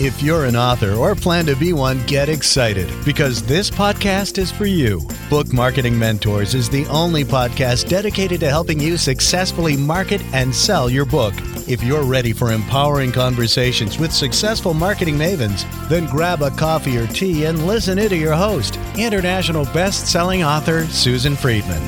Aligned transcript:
If 0.00 0.22
you're 0.22 0.44
an 0.44 0.54
author 0.54 0.92
or 0.92 1.16
plan 1.16 1.46
to 1.46 1.56
be 1.56 1.72
one, 1.72 2.06
get 2.06 2.28
excited 2.28 2.88
because 3.04 3.42
this 3.42 3.68
podcast 3.68 4.38
is 4.38 4.48
for 4.48 4.64
you. 4.64 5.04
Book 5.28 5.52
Marketing 5.52 5.98
Mentors 5.98 6.54
is 6.54 6.70
the 6.70 6.86
only 6.86 7.24
podcast 7.24 7.88
dedicated 7.88 8.38
to 8.38 8.48
helping 8.48 8.78
you 8.78 8.96
successfully 8.96 9.76
market 9.76 10.22
and 10.32 10.54
sell 10.54 10.88
your 10.88 11.04
book. 11.04 11.34
If 11.66 11.82
you're 11.82 12.04
ready 12.04 12.32
for 12.32 12.52
empowering 12.52 13.10
conversations 13.10 13.98
with 13.98 14.12
successful 14.12 14.72
marketing 14.72 15.16
mavens, 15.16 15.66
then 15.88 16.06
grab 16.06 16.42
a 16.42 16.52
coffee 16.52 16.96
or 16.96 17.08
tea 17.08 17.46
and 17.46 17.66
listen 17.66 17.98
in 17.98 18.10
to 18.10 18.16
your 18.16 18.34
host, 18.34 18.78
international 18.96 19.64
best-selling 19.64 20.44
author 20.44 20.86
Susan 20.86 21.34
Friedman. 21.34 21.82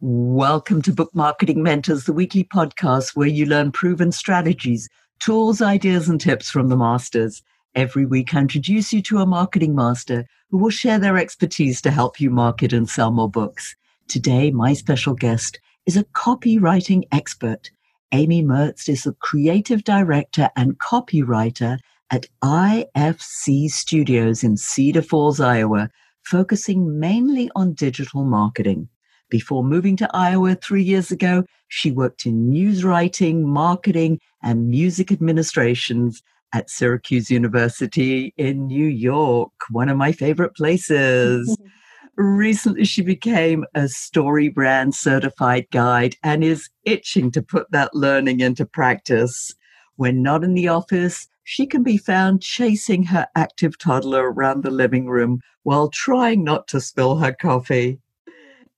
Welcome 0.00 0.80
to 0.82 0.92
Book 0.92 1.12
Marketing 1.12 1.64
Mentors, 1.64 2.04
the 2.04 2.12
weekly 2.12 2.44
podcast 2.44 3.16
where 3.16 3.26
you 3.26 3.46
learn 3.46 3.72
proven 3.72 4.12
strategies 4.12 4.88
tools, 5.22 5.62
ideas, 5.62 6.08
and 6.08 6.20
tips 6.20 6.50
from 6.50 6.68
the 6.68 6.76
masters. 6.76 7.42
Every 7.76 8.04
week, 8.04 8.34
I 8.34 8.40
introduce 8.40 8.92
you 8.92 9.00
to 9.02 9.18
a 9.18 9.26
marketing 9.26 9.72
master 9.72 10.26
who 10.50 10.58
will 10.58 10.70
share 10.70 10.98
their 10.98 11.16
expertise 11.16 11.80
to 11.82 11.92
help 11.92 12.20
you 12.20 12.28
market 12.28 12.72
and 12.72 12.88
sell 12.88 13.12
more 13.12 13.30
books. 13.30 13.76
Today, 14.08 14.50
my 14.50 14.72
special 14.72 15.14
guest 15.14 15.60
is 15.86 15.96
a 15.96 16.02
copywriting 16.02 17.04
expert. 17.12 17.70
Amy 18.10 18.42
Mertz 18.42 18.88
is 18.88 19.04
the 19.04 19.12
creative 19.20 19.84
director 19.84 20.50
and 20.56 20.80
copywriter 20.80 21.78
at 22.10 22.26
IFC 22.42 23.70
Studios 23.70 24.42
in 24.42 24.56
Cedar 24.56 25.02
Falls, 25.02 25.38
Iowa, 25.38 25.88
focusing 26.24 26.98
mainly 26.98 27.48
on 27.54 27.74
digital 27.74 28.24
marketing. 28.24 28.88
Before 29.32 29.64
moving 29.64 29.96
to 29.96 30.10
Iowa 30.12 30.56
three 30.56 30.82
years 30.82 31.10
ago, 31.10 31.44
she 31.68 31.90
worked 31.90 32.26
in 32.26 32.50
news 32.50 32.84
writing, 32.84 33.48
marketing, 33.48 34.20
and 34.42 34.68
music 34.68 35.10
administrations 35.10 36.22
at 36.52 36.68
Syracuse 36.68 37.30
University 37.30 38.34
in 38.36 38.66
New 38.66 38.86
York, 38.86 39.52
one 39.70 39.88
of 39.88 39.96
my 39.96 40.12
favorite 40.12 40.54
places. 40.54 41.56
Recently, 42.18 42.84
she 42.84 43.00
became 43.00 43.64
a 43.74 43.88
story 43.88 44.50
brand 44.50 44.94
certified 44.94 45.64
guide 45.72 46.14
and 46.22 46.44
is 46.44 46.68
itching 46.84 47.30
to 47.30 47.40
put 47.40 47.70
that 47.70 47.94
learning 47.94 48.40
into 48.40 48.66
practice. 48.66 49.54
When 49.96 50.20
not 50.20 50.44
in 50.44 50.52
the 50.52 50.68
office, 50.68 51.26
she 51.42 51.66
can 51.66 51.82
be 51.82 51.96
found 51.96 52.42
chasing 52.42 53.04
her 53.04 53.26
active 53.34 53.78
toddler 53.78 54.30
around 54.30 54.62
the 54.62 54.70
living 54.70 55.06
room 55.06 55.40
while 55.62 55.88
trying 55.88 56.44
not 56.44 56.68
to 56.68 56.82
spill 56.82 57.16
her 57.16 57.32
coffee. 57.32 57.98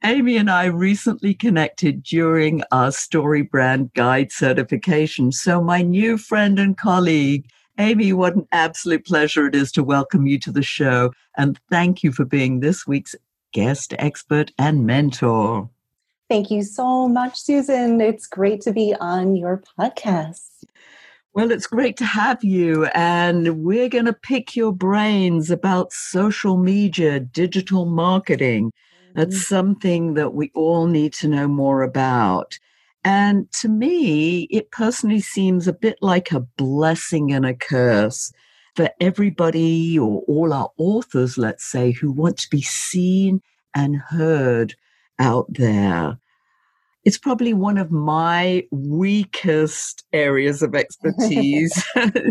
Amy 0.06 0.36
and 0.36 0.50
I 0.50 0.66
recently 0.66 1.32
connected 1.32 2.02
during 2.02 2.62
our 2.70 2.92
Story 2.92 3.40
Brand 3.40 3.90
Guide 3.94 4.30
certification. 4.30 5.32
So, 5.32 5.62
my 5.62 5.80
new 5.80 6.18
friend 6.18 6.58
and 6.58 6.76
colleague, 6.76 7.46
Amy, 7.78 8.12
what 8.12 8.36
an 8.36 8.46
absolute 8.52 9.06
pleasure 9.06 9.46
it 9.46 9.54
is 9.54 9.72
to 9.72 9.82
welcome 9.82 10.26
you 10.26 10.38
to 10.40 10.52
the 10.52 10.62
show. 10.62 11.10
And 11.38 11.58
thank 11.70 12.02
you 12.02 12.12
for 12.12 12.26
being 12.26 12.60
this 12.60 12.86
week's 12.86 13.14
guest 13.54 13.94
expert 13.98 14.52
and 14.58 14.84
mentor. 14.84 15.70
Thank 16.28 16.50
you 16.50 16.64
so 16.64 17.08
much, 17.08 17.40
Susan. 17.40 17.98
It's 18.02 18.26
great 18.26 18.60
to 18.62 18.74
be 18.74 18.94
on 19.00 19.36
your 19.36 19.62
podcast. 19.78 20.64
Well, 21.32 21.50
it's 21.50 21.66
great 21.66 21.96
to 21.96 22.04
have 22.04 22.44
you. 22.44 22.84
And 22.94 23.64
we're 23.64 23.88
going 23.88 24.04
to 24.04 24.12
pick 24.12 24.54
your 24.54 24.72
brains 24.72 25.50
about 25.50 25.94
social 25.94 26.58
media, 26.58 27.20
digital 27.20 27.86
marketing. 27.86 28.70
That's 29.14 29.36
mm-hmm. 29.36 29.54
something 29.54 30.14
that 30.14 30.34
we 30.34 30.50
all 30.54 30.86
need 30.86 31.12
to 31.14 31.28
know 31.28 31.48
more 31.48 31.82
about. 31.82 32.58
And 33.04 33.50
to 33.60 33.68
me, 33.68 34.42
it 34.50 34.70
personally 34.70 35.20
seems 35.20 35.68
a 35.68 35.72
bit 35.72 35.98
like 36.00 36.32
a 36.32 36.40
blessing 36.40 37.32
and 37.32 37.44
a 37.44 37.54
curse 37.54 38.32
for 38.74 38.90
everybody 39.00 39.98
or 39.98 40.22
all 40.26 40.52
our 40.52 40.70
authors, 40.78 41.38
let's 41.38 41.70
say, 41.70 41.92
who 41.92 42.10
want 42.10 42.38
to 42.38 42.48
be 42.50 42.62
seen 42.62 43.40
and 43.74 43.96
heard 43.96 44.74
out 45.18 45.46
there. 45.50 46.18
It's 47.04 47.18
probably 47.18 47.52
one 47.52 47.76
of 47.76 47.90
my 47.90 48.66
weakest 48.70 50.04
areas 50.12 50.62
of 50.62 50.74
expertise. 50.74 51.84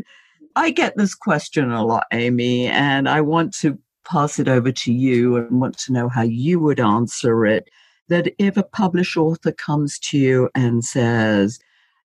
I 0.56 0.72
get 0.72 0.98
this 0.98 1.16
question 1.16 1.72
a 1.72 1.86
lot, 1.86 2.06
Amy, 2.12 2.68
and 2.68 3.08
I 3.08 3.22
want 3.22 3.54
to 3.60 3.78
pass 4.06 4.40
it 4.40 4.48
over 4.48 4.72
to 4.72 4.94
you 4.94 5.36
and 5.38 5.62
want 5.62 5.78
to 5.80 5.94
know 5.94 6.10
how 6.10 6.24
you 6.24 6.60
would 6.60 6.80
answer 6.80 7.46
it. 7.46 7.70
That 8.10 8.34
if 8.38 8.58
a 8.58 8.64
published 8.64 9.18
author 9.18 9.52
comes 9.52 9.98
to 10.00 10.18
you 10.18 10.50
and 10.56 10.84
says 10.84 11.60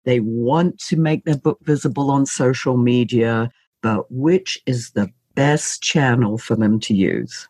they 0.05 0.21
want 0.21 0.79
to 0.85 0.97
make 0.97 1.25
their 1.25 1.37
book 1.37 1.59
visible 1.63 2.11
on 2.11 2.25
social 2.25 2.77
media, 2.77 3.51
but 3.83 4.11
which 4.11 4.61
is 4.67 4.93
the 4.93 5.11
best 5.35 5.83
channel 5.83 6.39
for 6.39 6.57
them 6.57 6.81
to 6.81 6.95
use? 6.95 7.49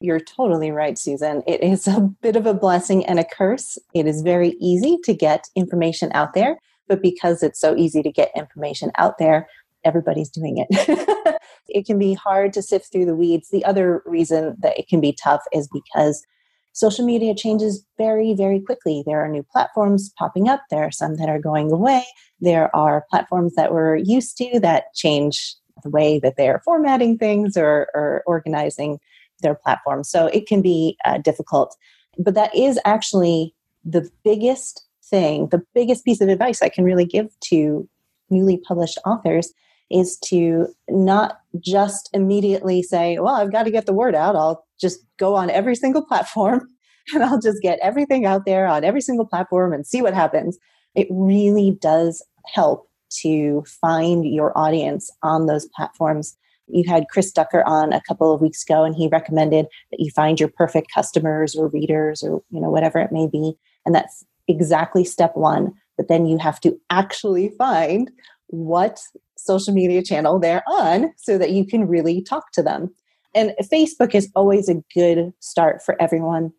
You're 0.00 0.20
totally 0.20 0.70
right, 0.70 0.98
Susan. 0.98 1.42
It 1.46 1.62
is 1.62 1.86
a 1.86 2.00
bit 2.00 2.36
of 2.36 2.46
a 2.46 2.52
blessing 2.52 3.06
and 3.06 3.18
a 3.18 3.24
curse. 3.24 3.78
It 3.94 4.06
is 4.06 4.22
very 4.22 4.56
easy 4.60 4.98
to 5.04 5.14
get 5.14 5.48
information 5.54 6.10
out 6.12 6.34
there, 6.34 6.58
but 6.88 7.00
because 7.00 7.42
it's 7.42 7.60
so 7.60 7.76
easy 7.76 8.02
to 8.02 8.12
get 8.12 8.30
information 8.36 8.90
out 8.96 9.18
there, 9.18 9.48
everybody's 9.84 10.28
doing 10.28 10.66
it. 10.68 11.38
it 11.68 11.86
can 11.86 11.98
be 11.98 12.14
hard 12.14 12.52
to 12.52 12.62
sift 12.62 12.90
through 12.90 13.06
the 13.06 13.16
weeds. 13.16 13.50
The 13.50 13.64
other 13.64 14.02
reason 14.06 14.56
that 14.60 14.78
it 14.78 14.88
can 14.88 15.00
be 15.00 15.12
tough 15.12 15.42
is 15.52 15.68
because 15.68 16.24
social 16.72 17.04
media 17.04 17.34
changes 17.34 17.84
very, 17.98 18.34
very 18.34 18.60
quickly. 18.60 19.02
There 19.06 19.24
are 19.24 19.28
new 19.28 19.44
platforms 19.44 20.12
popping 20.18 20.48
up, 20.48 20.62
there 20.70 20.82
are 20.82 20.90
some 20.90 21.16
that 21.16 21.28
are 21.28 21.38
going 21.38 21.70
away. 21.70 22.04
There 22.40 22.74
are 22.74 23.06
platforms 23.10 23.54
that 23.54 23.72
we're 23.72 23.96
used 23.96 24.36
to 24.38 24.60
that 24.60 24.92
change 24.94 25.54
the 25.82 25.90
way 25.90 26.18
that 26.20 26.36
they're 26.36 26.62
formatting 26.64 27.18
things 27.18 27.56
or, 27.56 27.88
or 27.94 28.22
organizing 28.26 28.98
their 29.40 29.54
platforms. 29.54 30.08
So 30.08 30.26
it 30.26 30.46
can 30.46 30.62
be 30.62 30.96
uh, 31.04 31.18
difficult. 31.18 31.76
But 32.18 32.34
that 32.34 32.54
is 32.54 32.78
actually 32.84 33.54
the 33.84 34.08
biggest 34.24 34.84
thing, 35.04 35.48
the 35.48 35.62
biggest 35.74 36.04
piece 36.04 36.20
of 36.20 36.28
advice 36.28 36.62
I 36.62 36.68
can 36.68 36.84
really 36.84 37.04
give 37.04 37.28
to 37.48 37.88
newly 38.30 38.56
published 38.56 38.98
authors 39.04 39.52
is 39.90 40.18
to 40.26 40.68
not 40.88 41.38
just 41.60 42.10
immediately 42.12 42.82
say, 42.82 43.18
well, 43.18 43.34
I've 43.34 43.52
got 43.52 43.64
to 43.64 43.70
get 43.70 43.86
the 43.86 43.92
word 43.92 44.14
out. 44.14 44.36
I'll 44.36 44.64
just 44.80 45.00
go 45.18 45.34
on 45.34 45.50
every 45.50 45.76
single 45.76 46.04
platform 46.04 46.68
and 47.14 47.22
I'll 47.22 47.40
just 47.40 47.62
get 47.62 47.78
everything 47.82 48.26
out 48.26 48.44
there 48.46 48.66
on 48.66 48.84
every 48.84 49.00
single 49.00 49.26
platform 49.26 49.72
and 49.72 49.86
see 49.86 50.02
what 50.02 50.14
happens. 50.14 50.58
It 50.94 51.06
really 51.10 51.76
does 51.80 52.24
help 52.46 52.88
to 53.22 53.62
find 53.80 54.24
your 54.24 54.56
audience 54.56 55.10
on 55.22 55.46
those 55.46 55.66
platforms. 55.66 56.36
You 56.66 56.88
had 56.88 57.08
Chris 57.10 57.30
Ducker 57.30 57.62
on 57.66 57.92
a 57.92 58.00
couple 58.00 58.32
of 58.32 58.40
weeks 58.40 58.62
ago 58.62 58.84
and 58.84 58.94
he 58.94 59.08
recommended 59.08 59.66
that 59.90 60.00
you 60.00 60.10
find 60.10 60.40
your 60.40 60.48
perfect 60.48 60.92
customers 60.92 61.54
or 61.54 61.68
readers 61.68 62.22
or 62.22 62.42
you 62.50 62.60
know 62.60 62.70
whatever 62.70 62.98
it 62.98 63.12
may 63.12 63.26
be 63.26 63.54
and 63.84 63.94
that's 63.94 64.24
exactly 64.48 65.04
step 65.04 65.36
1 65.36 65.72
but 65.96 66.08
then 66.08 66.26
you 66.26 66.38
have 66.38 66.60
to 66.60 66.78
actually 66.90 67.50
find 67.50 68.10
what 68.48 69.00
social 69.44 69.74
media 69.74 70.02
channel 70.02 70.38
they're 70.38 70.62
on 70.66 71.12
so 71.16 71.38
that 71.38 71.50
you 71.50 71.66
can 71.66 71.86
really 71.86 72.22
talk 72.22 72.52
to 72.52 72.62
them. 72.62 72.92
And 73.34 73.54
Facebook 73.62 74.14
is 74.14 74.30
always 74.34 74.68
a 74.68 74.82
good 74.94 75.32
start 75.40 75.82
for 75.82 76.00
everyone. 76.00 76.52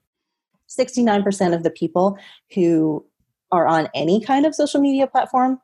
69% 0.70 1.56
of 1.56 1.64
the 1.64 1.70
people 1.70 2.18
who 2.54 3.06
are 3.52 3.68
on 3.68 3.88
any 3.94 4.20
kind 4.20 4.46
of 4.46 4.56
social 4.56 4.82
media 4.82 5.08
platform 5.08 5.60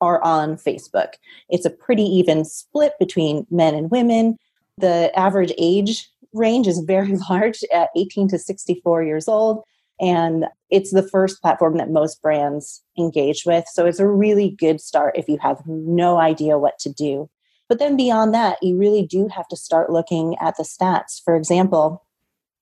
are 0.00 0.22
on 0.22 0.56
Facebook. 0.56 1.14
It's 1.48 1.64
a 1.64 1.70
pretty 1.70 2.02
even 2.02 2.44
split 2.44 2.92
between 2.98 3.46
men 3.50 3.74
and 3.74 3.90
women. 3.90 4.36
The 4.78 5.16
average 5.18 5.52
age 5.58 6.08
range 6.32 6.66
is 6.66 6.80
very 6.80 7.16
large 7.30 7.62
at 7.72 7.90
18 7.96 8.28
to 8.28 8.38
64 8.38 9.04
years 9.04 9.28
old. 9.28 9.62
And 10.00 10.46
it's 10.70 10.92
the 10.92 11.02
first 11.02 11.40
platform 11.40 11.78
that 11.78 11.90
most 11.90 12.20
brands 12.20 12.82
engage 12.98 13.44
with. 13.46 13.64
So 13.72 13.86
it's 13.86 14.00
a 14.00 14.08
really 14.08 14.50
good 14.50 14.80
start 14.80 15.16
if 15.16 15.28
you 15.28 15.38
have 15.40 15.62
no 15.66 16.18
idea 16.18 16.58
what 16.58 16.78
to 16.80 16.92
do. 16.92 17.30
But 17.68 17.78
then 17.78 17.96
beyond 17.96 18.34
that, 18.34 18.58
you 18.62 18.76
really 18.76 19.06
do 19.06 19.28
have 19.28 19.48
to 19.48 19.56
start 19.56 19.90
looking 19.90 20.36
at 20.40 20.56
the 20.56 20.62
stats. 20.62 21.22
For 21.24 21.34
example, 21.34 22.04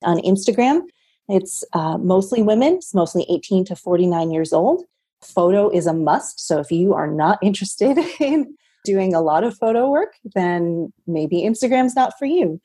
on 0.03 0.19
Instagram, 0.19 0.83
it's 1.29 1.65
uh, 1.73 1.99
mostly 1.99 2.43
women, 2.43 2.75
it's 2.75 2.95
mostly 2.95 3.27
18 3.29 3.65
to 3.67 3.77
49 3.77 4.31
years 4.31 4.53
old. 4.53 4.85
Photo 5.23 5.71
is 5.71 5.87
a 5.87 5.95
must. 5.95 6.47
So 6.47 6.59
if 6.59 6.71
you 6.71 6.95
are 6.95 7.07
not 7.07 7.39
interested 7.43 7.99
in 8.21 8.55
doing 8.85 9.15
a 9.15 9.21
lot 9.21 9.45
of 9.45 9.57
photo 9.57 9.91
work, 9.91 10.15
then 10.35 10.93
maybe 11.07 11.43
Instagram's 11.43 11.97
not 11.97 12.13
for 12.19 12.27
you. 12.27 12.61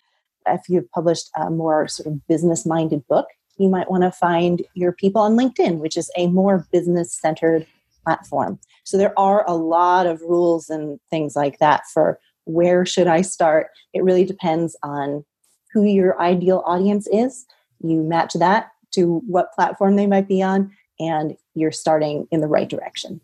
If 0.45 0.61
you've 0.67 0.89
published 0.91 1.29
a 1.35 1.49
more 1.49 1.87
sort 1.87 2.07
of 2.07 2.27
business 2.27 2.65
minded 2.65 3.07
book, 3.07 3.27
you 3.59 3.69
might 3.69 3.91
want 3.91 4.03
to 4.03 4.11
find 4.11 4.63
your 4.73 4.91
people 4.91 5.21
on 5.21 5.35
LinkedIn, 5.35 5.79
which 5.79 5.97
is 5.97 6.09
a 6.17 6.27
more 6.27 6.65
business 6.71 7.13
centered 7.13 7.67
platform. 8.03 8.59
So 8.85 8.97
there 8.97 9.17
are 9.19 9.47
a 9.47 9.53
lot 9.53 10.07
of 10.07 10.21
rules 10.21 10.69
and 10.69 10.99
things 11.09 11.35
like 11.35 11.59
that 11.59 11.83
for 11.93 12.19
where 12.45 12.85
should 12.85 13.07
I 13.07 13.21
start. 13.21 13.67
It 13.93 14.03
really 14.03 14.25
depends 14.25 14.75
on 14.81 15.23
who 15.71 15.83
your 15.83 16.19
ideal 16.19 16.63
audience 16.65 17.07
is. 17.11 17.45
You 17.81 18.01
match 18.01 18.33
that 18.33 18.71
to 18.91 19.21
what 19.27 19.53
platform 19.53 19.95
they 19.95 20.07
might 20.07 20.27
be 20.27 20.41
on, 20.41 20.71
and 20.99 21.37
you're 21.53 21.71
starting 21.71 22.27
in 22.31 22.41
the 22.41 22.47
right 22.47 22.67
direction. 22.67 23.21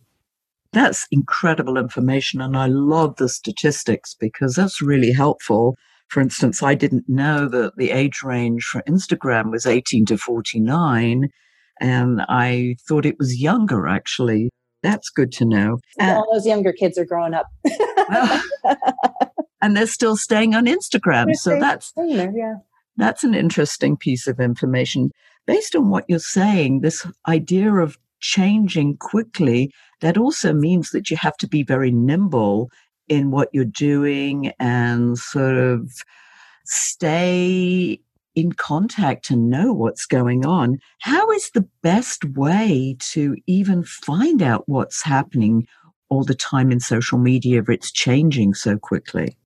That's 0.74 1.08
incredible 1.10 1.78
information. 1.78 2.42
And 2.42 2.58
I 2.58 2.68
love 2.68 3.16
the 3.16 3.30
statistics 3.30 4.14
because 4.20 4.56
that's 4.56 4.82
really 4.82 5.12
helpful. 5.12 5.78
For 6.08 6.22
instance, 6.22 6.62
I 6.64 6.76
didn't 6.76 7.06
know 7.08 7.48
that 7.50 7.76
the 7.78 7.92
age 7.92 8.22
range 8.24 8.64
for 8.64 8.82
Instagram 8.84 9.52
was 9.52 9.66
18 9.66 10.06
to 10.08 10.18
49. 10.18 11.30
And 11.82 12.22
I 12.30 12.76
thought 12.88 13.06
it 13.06 13.18
was 13.20 13.42
younger, 13.42 13.88
actually. 13.88 14.50
That's 14.82 15.10
good 15.10 15.32
to 15.34 15.46
know. 15.46 15.80
All 16.00 16.32
those 16.32 16.46
younger 16.46 16.72
kids 16.72 16.98
are 16.98 17.06
growing 17.06 17.34
up. 17.34 17.48
and 19.62 19.76
they're 19.76 19.88
still 19.88 20.16
staying 20.16 20.54
on 20.54 20.68
Instagram. 20.68 21.26
They're 21.26 21.34
so 21.34 21.60
that's 21.60 21.92
there, 21.94 22.32
yeah. 22.36 22.58
that's 22.98 23.24
an 23.24 23.34
interesting 23.34 23.98
piece 23.98 24.28
of 24.28 24.40
information. 24.40 25.10
Based 25.48 25.76
on 25.76 25.90
what 25.90 26.06
you're 26.08 26.20
saying, 26.20 26.82
this 26.82 27.06
idea 27.28 27.74
of 27.74 27.98
changing 28.20 28.98
quickly, 28.98 29.72
that 30.02 30.18
also 30.18 30.54
means 30.54 30.92
that 30.92 31.10
you 31.10 31.18
have 31.18 31.38
to 31.38 31.48
be 31.48 31.64
very 31.64 31.92
nimble 31.92 32.70
in 33.08 33.32
what 33.32 33.50
you're 33.54 33.66
doing 33.66 34.52
and 34.60 35.18
sort 35.18 35.58
of 35.58 35.92
stay 36.66 38.00
in 38.36 38.52
contact 38.52 39.30
and 39.30 39.50
know 39.50 39.72
what's 39.72 40.06
going 40.06 40.46
on. 40.46 40.78
How 41.00 41.32
is 41.32 41.50
the 41.52 41.68
best 41.82 42.26
way 42.26 42.98
to 43.12 43.36
even 43.48 43.84
find 43.84 44.42
out 44.42 44.68
what's 44.68 45.04
happening 45.04 45.68
all 46.10 46.24
the 46.24 46.36
time 46.36 46.72
in 46.72 46.80
social 46.80 47.18
media 47.18 47.62
if 47.62 47.70
it's 47.70 47.92
changing 47.92 48.54
so 48.54 48.78
quickly? 48.78 49.38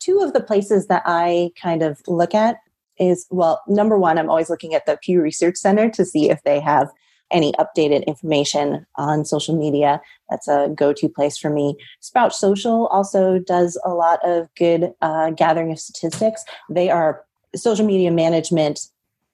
Two 0.00 0.20
of 0.20 0.32
the 0.32 0.42
places 0.42 0.86
that 0.86 1.02
I 1.04 1.50
kind 1.60 1.82
of 1.82 2.00
look 2.06 2.34
at 2.34 2.56
is 2.98 3.26
well, 3.30 3.62
number 3.66 3.98
one, 3.98 4.18
I'm 4.18 4.30
always 4.30 4.50
looking 4.50 4.74
at 4.74 4.86
the 4.86 4.98
Pew 5.02 5.20
Research 5.20 5.56
Center 5.56 5.90
to 5.90 6.04
see 6.04 6.30
if 6.30 6.42
they 6.42 6.60
have 6.60 6.90
any 7.30 7.52
updated 7.52 8.06
information 8.06 8.86
on 8.96 9.24
social 9.24 9.56
media. 9.56 10.00
That's 10.28 10.48
a 10.48 10.68
go 10.74 10.92
to 10.92 11.08
place 11.08 11.38
for 11.38 11.50
me. 11.50 11.76
Sprout 12.00 12.34
Social 12.34 12.86
also 12.88 13.38
does 13.38 13.80
a 13.84 13.90
lot 13.90 14.20
of 14.24 14.48
good 14.56 14.92
uh, 15.00 15.30
gathering 15.30 15.72
of 15.72 15.78
statistics. 15.78 16.44
They 16.68 16.90
are 16.90 17.24
social 17.54 17.86
media 17.86 18.10
management 18.10 18.80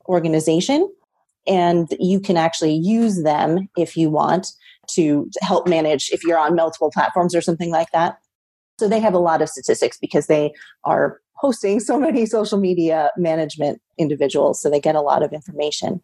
organization, 0.09 0.91
and 1.47 1.89
you 1.99 2.21
can 2.21 2.37
actually 2.37 2.75
use 2.75 3.23
them 3.23 3.69
if 3.77 3.97
you 3.97 4.11
want 4.11 4.49
to 4.89 5.29
help 5.41 5.67
manage 5.67 6.11
if 6.13 6.23
you're 6.25 6.39
on 6.39 6.55
multiple 6.55 6.91
platforms 6.91 7.35
or 7.35 7.41
something 7.41 7.71
like 7.71 7.91
that. 7.93 8.19
So 8.79 8.89
they 8.89 9.01
have 9.01 9.15
a 9.15 9.19
lot 9.19 9.43
of 9.43 9.49
statistics 9.49 9.99
because 9.99 10.27
they 10.27 10.53
are 10.85 11.21
hosting 11.35 11.81
so 11.81 11.99
many 11.99 12.27
social 12.27 12.59
media 12.59 13.11
management 13.17 13.81
individuals, 13.99 14.61
so 14.61 14.71
they 14.71 14.81
get 14.81 14.95
a 14.95 15.01
lot 15.01 15.23
of 15.23 15.33
information. 15.33 16.01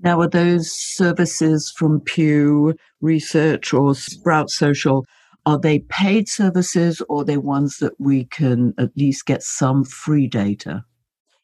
Now, 0.00 0.20
are 0.20 0.28
those 0.28 0.70
services 0.70 1.72
from 1.76 2.00
Pew 2.00 2.74
Research 3.00 3.72
or 3.72 3.94
Sprout 3.94 4.50
Social? 4.50 5.04
Are 5.46 5.58
they 5.58 5.80
paid 5.90 6.28
services 6.28 7.02
or 7.08 7.20
are 7.20 7.24
they 7.24 7.36
ones 7.36 7.78
that 7.78 7.92
we 7.98 8.24
can 8.24 8.74
at 8.78 8.96
least 8.96 9.26
get 9.26 9.42
some 9.42 9.84
free 9.84 10.26
data? 10.26 10.84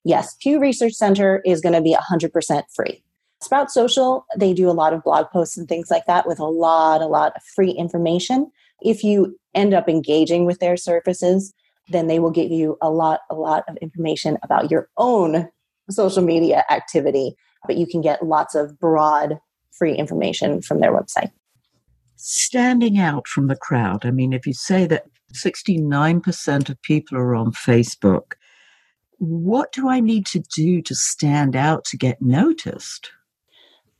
Yes, 0.04 0.36
Pew 0.40 0.58
Research 0.58 0.94
Center 0.94 1.42
is 1.44 1.60
going 1.60 1.74
to 1.74 1.82
be 1.82 1.94
100% 1.94 2.62
free. 2.74 3.04
Sprout 3.42 3.70
Social, 3.70 4.26
they 4.36 4.52
do 4.52 4.68
a 4.68 4.72
lot 4.72 4.92
of 4.92 5.02
blog 5.02 5.26
posts 5.30 5.56
and 5.56 5.68
things 5.68 5.90
like 5.90 6.06
that 6.06 6.26
with 6.26 6.38
a 6.38 6.44
lot, 6.44 7.00
a 7.00 7.06
lot 7.06 7.32
of 7.36 7.42
free 7.54 7.70
information. 7.70 8.50
If 8.82 9.04
you 9.04 9.38
end 9.54 9.74
up 9.74 9.88
engaging 9.88 10.44
with 10.44 10.58
their 10.58 10.76
services, 10.76 11.54
then 11.88 12.06
they 12.06 12.18
will 12.18 12.30
give 12.30 12.50
you 12.50 12.76
a 12.82 12.90
lot, 12.90 13.20
a 13.30 13.34
lot 13.34 13.64
of 13.68 13.76
information 13.78 14.38
about 14.42 14.70
your 14.70 14.88
own 14.96 15.48
social 15.90 16.22
media 16.22 16.64
activity 16.70 17.36
but 17.66 17.76
you 17.76 17.86
can 17.86 18.00
get 18.00 18.24
lots 18.24 18.54
of 18.54 18.78
broad 18.78 19.38
free 19.72 19.94
information 19.94 20.62
from 20.62 20.80
their 20.80 20.92
website. 20.92 21.30
Standing 22.16 22.98
out 22.98 23.26
from 23.26 23.46
the 23.46 23.56
crowd. 23.56 24.04
I 24.04 24.10
mean, 24.10 24.32
if 24.32 24.46
you 24.46 24.52
say 24.52 24.86
that 24.86 25.06
69% 25.32 26.68
of 26.68 26.82
people 26.82 27.16
are 27.16 27.34
on 27.34 27.52
Facebook, 27.52 28.32
what 29.18 29.72
do 29.72 29.88
I 29.88 30.00
need 30.00 30.26
to 30.26 30.40
do 30.40 30.82
to 30.82 30.94
stand 30.94 31.56
out 31.56 31.84
to 31.86 31.96
get 31.96 32.20
noticed? 32.20 33.10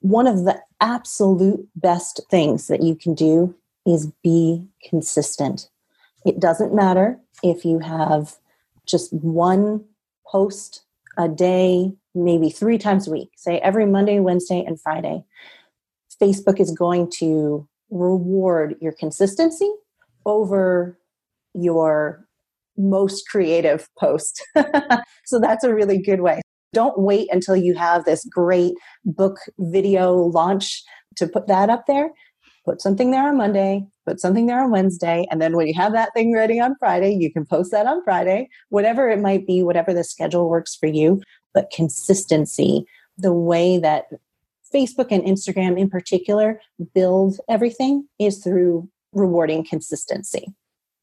One 0.01 0.27
of 0.27 0.45
the 0.45 0.61
absolute 0.81 1.67
best 1.77 2.21
things 2.31 2.69
that 2.69 2.83
you 2.83 2.95
can 2.95 3.15
do 3.15 3.55
is 3.87 4.13
be 4.23 4.67
consistent. 4.89 5.69
It 6.25 6.41
doesn't 6.41 6.75
matter 6.75 7.19
if 7.43 7.65
you 7.65 7.79
have 7.79 8.37
just 8.87 9.13
one 9.13 9.85
post 10.27 10.85
a 11.21 11.29
day 11.29 11.93
maybe 12.15 12.51
three 12.51 12.79
times 12.79 13.07
a 13.07 13.11
week, 13.11 13.31
say 13.37 13.59
every 13.59 13.87
Monday, 13.87 14.19
Wednesday, 14.21 14.65
and 14.67 14.81
Friday, 14.81 15.23
Facebook 16.21 16.59
is 16.59 16.71
going 16.73 17.11
to 17.19 17.69
reward 17.91 18.75
your 18.81 18.93
consistency 18.93 19.71
over 20.25 20.99
your 21.55 22.27
most 22.77 23.29
creative 23.29 23.89
post. 23.99 24.43
so 25.27 25.39
that's 25.39 25.63
a 25.65 25.75
really 25.75 26.01
good 26.01 26.21
way. 26.21 26.41
Don't 26.73 26.99
wait 26.99 27.29
until 27.33 27.57
you 27.57 27.75
have 27.75 28.05
this 28.05 28.25
great 28.25 28.73
book 29.05 29.39
video 29.59 30.15
launch 30.15 30.83
to 31.17 31.27
put 31.27 31.49
that 31.49 31.69
up 31.69 31.85
there. 31.87 32.11
Put 32.71 32.81
something 32.81 33.11
there 33.11 33.27
on 33.27 33.37
Monday, 33.37 33.85
put 34.07 34.21
something 34.21 34.47
there 34.47 34.63
on 34.63 34.71
Wednesday, 34.71 35.27
and 35.29 35.43
then 35.43 35.57
when 35.57 35.67
you 35.67 35.75
have 35.75 35.93
that 35.93 36.15
thing 36.15 36.33
ready 36.33 36.61
on 36.61 36.77
Friday, 36.79 37.13
you 37.13 37.33
can 37.33 37.45
post 37.45 37.73
that 37.73 37.87
on 37.87 38.01
Friday, 38.05 38.49
whatever 38.69 39.11
it 39.11 39.19
might 39.19 39.45
be, 39.45 39.65
whatever 39.65 39.93
the 39.93 40.05
schedule 40.05 40.49
works 40.49 40.77
for 40.77 40.87
you 40.87 41.21
but 41.53 41.73
consistency, 41.75 42.85
the 43.19 43.33
way 43.33 43.77
that 43.79 44.05
Facebook 44.73 45.09
and 45.11 45.25
Instagram 45.25 45.77
in 45.77 45.91
particular 45.91 46.61
build 46.95 47.41
everything 47.49 48.07
is 48.21 48.39
through 48.39 48.89
rewarding 49.13 49.65
consistency. 49.65 50.47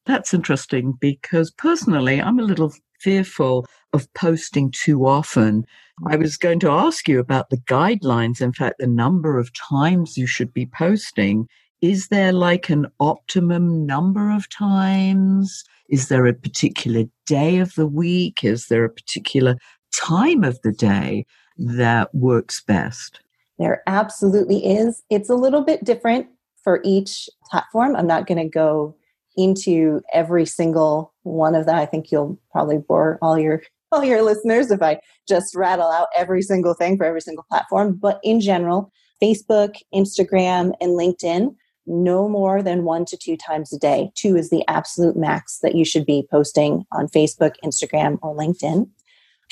That's 0.08 0.32
interesting 0.32 0.94
because 0.98 1.50
personally, 1.50 2.18
I'm 2.18 2.38
a 2.38 2.42
little 2.42 2.72
fearful 2.98 3.66
of 3.92 4.12
posting 4.14 4.70
too 4.70 5.06
often. 5.06 5.66
I 6.06 6.16
was 6.16 6.38
going 6.38 6.60
to 6.60 6.70
ask 6.70 7.06
you 7.06 7.20
about 7.20 7.50
the 7.50 7.58
guidelines, 7.58 8.40
in 8.40 8.54
fact, 8.54 8.76
the 8.78 8.86
number 8.86 9.38
of 9.38 9.52
times 9.52 10.16
you 10.16 10.26
should 10.26 10.54
be 10.54 10.64
posting. 10.64 11.46
Is 11.82 12.08
there 12.08 12.32
like 12.32 12.70
an 12.70 12.86
optimum 12.98 13.84
number 13.84 14.30
of 14.30 14.48
times? 14.48 15.62
Is 15.90 16.08
there 16.08 16.24
a 16.24 16.32
particular 16.32 17.04
day 17.26 17.58
of 17.58 17.74
the 17.74 17.86
week? 17.86 18.42
Is 18.42 18.68
there 18.68 18.86
a 18.86 18.90
particular 18.90 19.56
time 19.94 20.42
of 20.42 20.58
the 20.62 20.72
day 20.72 21.26
that 21.58 22.14
works 22.14 22.62
best? 22.66 23.20
There 23.58 23.82
absolutely 23.86 24.64
is. 24.64 25.02
It's 25.10 25.28
a 25.28 25.34
little 25.34 25.62
bit 25.62 25.84
different 25.84 26.28
for 26.64 26.80
each 26.82 27.28
platform. 27.50 27.94
I'm 27.94 28.06
not 28.06 28.26
going 28.26 28.38
to 28.38 28.48
go 28.48 28.94
into 29.38 30.02
every 30.12 30.44
single 30.44 31.14
one 31.22 31.54
of 31.54 31.64
them. 31.64 31.76
I 31.76 31.86
think 31.86 32.12
you'll 32.12 32.38
probably 32.52 32.78
bore 32.78 33.18
all 33.22 33.38
your 33.38 33.62
all 33.90 34.04
your 34.04 34.20
listeners 34.20 34.70
if 34.70 34.82
I 34.82 35.00
just 35.26 35.54
rattle 35.54 35.90
out 35.90 36.08
every 36.14 36.42
single 36.42 36.74
thing 36.74 36.98
for 36.98 37.04
every 37.04 37.22
single 37.22 37.46
platform. 37.48 37.94
But 37.94 38.20
in 38.22 38.40
general, 38.40 38.92
Facebook, 39.22 39.76
Instagram, 39.94 40.72
and 40.80 40.90
LinkedIn, 40.90 41.54
no 41.86 42.28
more 42.28 42.62
than 42.62 42.84
one 42.84 43.06
to 43.06 43.16
two 43.16 43.38
times 43.38 43.72
a 43.72 43.78
day. 43.78 44.10
Two 44.14 44.36
is 44.36 44.50
the 44.50 44.62
absolute 44.68 45.16
max 45.16 45.60
that 45.62 45.74
you 45.74 45.86
should 45.86 46.04
be 46.04 46.26
posting 46.30 46.84
on 46.92 47.08
Facebook, 47.08 47.54
Instagram, 47.64 48.18
or 48.20 48.36
LinkedIn. 48.36 48.90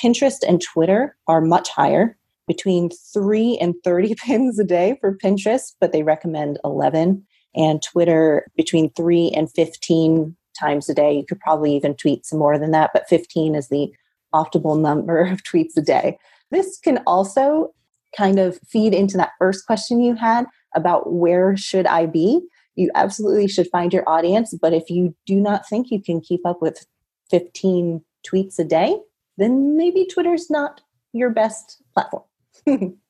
Pinterest 0.03 0.47
and 0.47 0.61
Twitter 0.61 1.17
are 1.27 1.41
much 1.41 1.71
higher, 1.71 2.19
between 2.47 2.91
3 3.13 3.59
and 3.61 3.75
30 3.85 4.15
pins 4.25 4.59
a 4.59 4.65
day 4.65 4.97
for 5.01 5.17
Pinterest, 5.17 5.75
but 5.81 5.93
they 5.93 6.03
recommend 6.03 6.59
11. 6.65 7.25
And 7.57 7.83
Twitter 7.83 8.47
between 8.57 8.91
3 8.91 9.33
and 9.35 9.51
15 9.51 10.37
times 10.59 10.89
a 10.89 10.95
day. 10.95 11.13
You 11.17 11.25
could 11.27 11.41
probably 11.41 11.75
even 11.77 11.95
tweet 11.95 12.27
some 12.27 12.39
more 12.39 12.59
than 12.59 12.71
that, 12.73 12.91
but 12.93 13.09
15 13.09 13.55
is 13.55 13.69
the 13.69 13.93
optimal 14.35 14.81
number 14.81 15.21
of 15.27 15.43
tweets 15.43 15.77
a 15.77 15.83
day. 15.83 16.19
This 16.51 16.79
can 16.79 16.99
also 17.07 17.73
kind 18.17 18.39
of 18.39 18.59
feed 18.69 18.95
into 18.95 19.17
that 19.17 19.33
first 19.39 19.67
question 19.67 20.01
you 20.01 20.15
had 20.15 20.47
about 20.75 21.13
where 21.13 21.57
should 21.57 21.87
I 21.87 22.07
be? 22.07 22.41
You 22.75 22.91
absolutely 22.95 23.49
should 23.49 23.69
find 23.69 23.93
your 23.93 24.09
audience, 24.09 24.55
but 24.61 24.73
if 24.73 24.91
you 24.91 25.15
do 25.27 25.37
not 25.37 25.69
think 25.69 25.91
you 25.91 26.03
can 26.03 26.21
keep 26.21 26.47
up 26.47 26.61
with 26.61 26.87
15 27.31 28.03
tweets 28.27 28.59
a 28.59 28.65
day, 28.65 28.99
then 29.39 29.77
maybe 29.77 30.07
Twitter's 30.07 30.51
not 30.51 30.83
your 31.13 31.31
best 31.31 31.83
platform. 31.95 32.25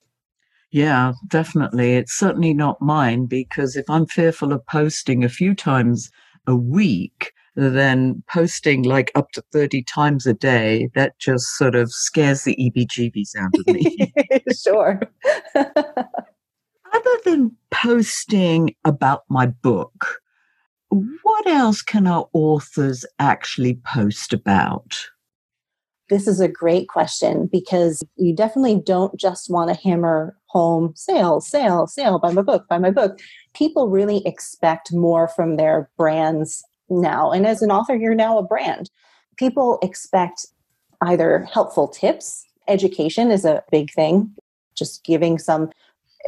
yeah, 0.77 1.15
definitely. 1.29 1.95
It's 1.95 2.13
certainly 2.13 2.53
not 2.53 2.83
mine 2.83 3.25
because 3.25 3.77
if 3.77 3.89
I'm 3.89 4.05
fearful 4.05 4.53
of 4.53 4.67
posting 4.67 5.25
a 5.25 5.31
few 5.31 5.55
times 5.55 6.11
a 6.47 6.55
week, 6.55 7.33
then 7.55 8.23
posting 8.29 8.83
like 8.83 9.11
up 9.15 9.31
to 9.31 9.45
30 9.55 9.85
times 9.85 10.27
a 10.27 10.35
day, 10.35 10.91
that 10.95 11.19
just 11.19 11.57
sort 11.57 11.77
of 11.77 11.91
scares 11.91 12.43
the 12.43 12.55
EBGBs 12.57 13.31
out 13.39 13.53
of 13.59 13.75
me. 13.75 14.13
sure. 14.63 15.01
Other 15.55 17.19
than 17.25 17.57
posting 17.71 18.77
about 18.85 19.23
my 19.31 19.47
book, 19.47 20.21
what 20.91 21.47
else 21.47 21.81
can 21.81 22.07
our 22.07 22.29
authors 22.35 23.07
actually 23.19 23.81
post 23.83 24.35
about? 24.35 25.09
This 26.09 26.29
is 26.29 26.41
a 26.41 26.49
great 26.49 26.89
question 26.89 27.49
because 27.51 28.03
you 28.17 28.35
definitely 28.35 28.81
don't 28.81 29.19
just 29.19 29.51
want 29.51 29.71
to 29.71 29.81
hammer 29.81 30.37
home 30.47 30.93
sale, 30.95 31.41
sale, 31.41 31.87
sale, 31.87 32.19
buy 32.19 32.33
my 32.33 32.43
book, 32.43 32.69
buy 32.69 32.79
my 32.79 32.91
book. 32.91 33.19
People 33.55 33.89
really 33.89 34.25
expect 34.27 34.93
more 34.93 35.29
from 35.29 35.57
their 35.57 35.91
brands 35.97 36.65
now. 36.89 37.33
And 37.33 37.47
as 37.47 37.61
an 37.61 37.73
author, 37.73 37.97
you're 37.97 38.15
now 38.15 38.39
a 38.39 38.43
brand. 38.43 38.89
People 39.37 39.79
expect 39.83 40.47
either 41.03 41.47
helpful 41.53 41.89
tips, 41.89 42.47
education 42.69 43.31
is 43.31 43.45
a 43.45 43.63
big 43.71 43.93
thing, 43.93 44.35
just 44.75 45.05
giving 45.05 45.39
some 45.39 45.71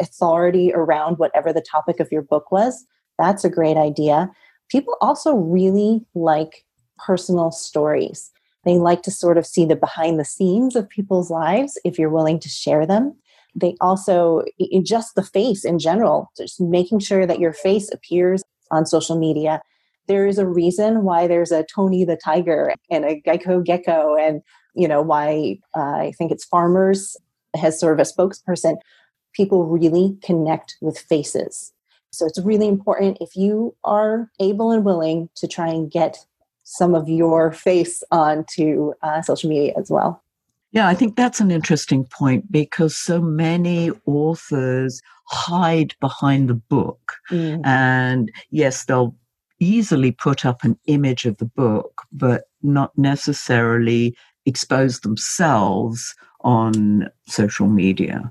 authority 0.01 0.73
around 0.75 1.19
whatever 1.19 1.53
the 1.53 1.61
topic 1.63 2.01
of 2.01 2.11
your 2.13 2.23
book 2.23 2.51
was. 2.53 2.85
That's 3.19 3.45
a 3.45 3.51
great 3.51 3.77
idea. 3.77 4.31
People 4.69 4.97
also 5.01 5.35
really 5.35 6.05
like 6.15 6.65
personal 6.99 7.51
stories. 7.51 8.31
They 8.69 8.77
like 8.77 9.01
to 9.05 9.11
sort 9.11 9.39
of 9.39 9.47
see 9.47 9.65
the 9.65 9.77
behind 9.77 10.21
the 10.21 10.27
scenes 10.27 10.77
of 10.77 10.91
people's 10.91 11.31
lives 11.31 11.81
if 11.87 11.99
you're 11.99 12.11
willing 12.11 12.39
to 12.41 12.51
share 12.51 12.85
them. 12.85 13.17
They 13.55 13.75
also, 13.81 14.45
just 14.83 15.15
the 15.15 15.23
face 15.23 15.65
in 15.65 15.79
general, 15.79 16.31
just 16.37 16.61
making 16.61 16.99
sure 16.99 17.27
that 17.27 17.39
your 17.39 17.55
face 17.55 17.91
appears 17.91 18.43
on 18.71 18.85
social 18.85 19.19
media. 19.19 19.63
There 20.07 20.27
is 20.27 20.37
a 20.37 20.47
reason 20.47 21.03
why 21.03 21.27
there's 21.27 21.51
a 21.51 21.65
Tony 21.65 22.05
the 22.05 22.19
Tiger 22.23 22.75
and 22.91 23.07
a 23.07 23.23
Geico 23.23 23.65
Gecko, 23.65 24.17
and 24.17 24.43
you 24.75 24.87
know 24.87 25.01
why 25.01 25.61
uh, 25.75 25.81
I 25.81 26.13
think 26.19 26.31
it's 26.31 26.45
Farmers 26.45 27.17
has 27.57 27.81
sort 27.81 27.99
of 27.99 28.07
a 28.07 28.11
spokesperson. 28.11 28.77
People 29.33 29.65
really 29.65 30.19
connect 30.23 30.77
with 30.83 30.99
faces. 30.99 31.73
So 32.11 32.27
it's 32.27 32.41
really 32.41 32.69
important 32.69 33.17
if 33.23 33.35
you 33.35 33.75
are 33.85 34.31
able 34.41 34.73
and 34.73 34.85
willing 34.85 35.31
to 35.37 35.49
try 35.49 35.69
and 35.69 35.91
get 35.91 36.27
some 36.71 36.95
of 36.95 37.09
your 37.09 37.51
face 37.51 38.03
onto 38.11 38.93
uh, 39.03 39.23
social 39.23 39.49
media 39.49 39.73
as 39.79 39.91
well. 39.91 40.23
Yeah, 40.71 40.87
I 40.87 40.95
think 40.95 41.17
that's 41.17 41.41
an 41.41 41.51
interesting 41.51 42.05
point 42.05 42.53
because 42.53 42.95
so 42.95 43.23
many 43.23 43.91
authors 44.05 45.01
hide 45.29 45.95
behind 45.99 46.51
the 46.51 46.55
book. 46.55 47.15
Mm. 47.31 47.65
And 47.65 48.31
yes, 48.51 48.85
they'll 48.85 49.17
easily 49.61 50.13
put 50.13 50.45
up 50.45 50.63
an 50.63 50.79
image 50.85 51.25
of 51.25 51.39
the 51.39 51.47
book, 51.47 52.03
but 52.13 52.45
not 52.63 52.97
necessarily 52.99 54.15
expose 54.45 55.01
themselves 55.01 56.15
on 56.43 57.09
social 57.27 57.67
media. 57.67 58.31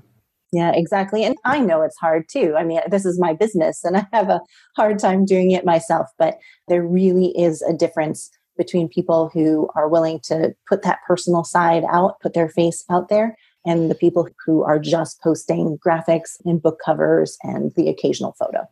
Yeah, 0.52 0.72
exactly. 0.74 1.24
And 1.24 1.36
I 1.44 1.60
know 1.60 1.82
it's 1.82 1.98
hard 1.98 2.24
too. 2.28 2.54
I 2.56 2.64
mean, 2.64 2.80
this 2.90 3.04
is 3.04 3.20
my 3.20 3.34
business 3.34 3.84
and 3.84 3.96
I 3.96 4.06
have 4.12 4.30
a 4.30 4.40
hard 4.76 4.98
time 4.98 5.24
doing 5.24 5.50
it 5.50 5.64
myself, 5.64 6.08
but 6.18 6.38
there 6.68 6.82
really 6.82 7.28
is 7.38 7.60
a 7.62 7.74
difference 7.74 8.30
between 8.56 8.88
people 8.88 9.30
who 9.32 9.68
are 9.74 9.88
willing 9.88 10.20
to 10.24 10.54
put 10.68 10.82
that 10.82 10.98
personal 11.06 11.44
side 11.44 11.84
out, 11.90 12.18
put 12.20 12.34
their 12.34 12.48
face 12.48 12.84
out 12.90 13.08
there, 13.08 13.36
and 13.64 13.90
the 13.90 13.94
people 13.94 14.28
who 14.44 14.62
are 14.64 14.78
just 14.78 15.20
posting 15.22 15.78
graphics 15.86 16.38
and 16.44 16.62
book 16.62 16.78
covers 16.84 17.36
and 17.42 17.72
the 17.76 17.88
occasional 17.88 18.34
photo. 18.38 18.66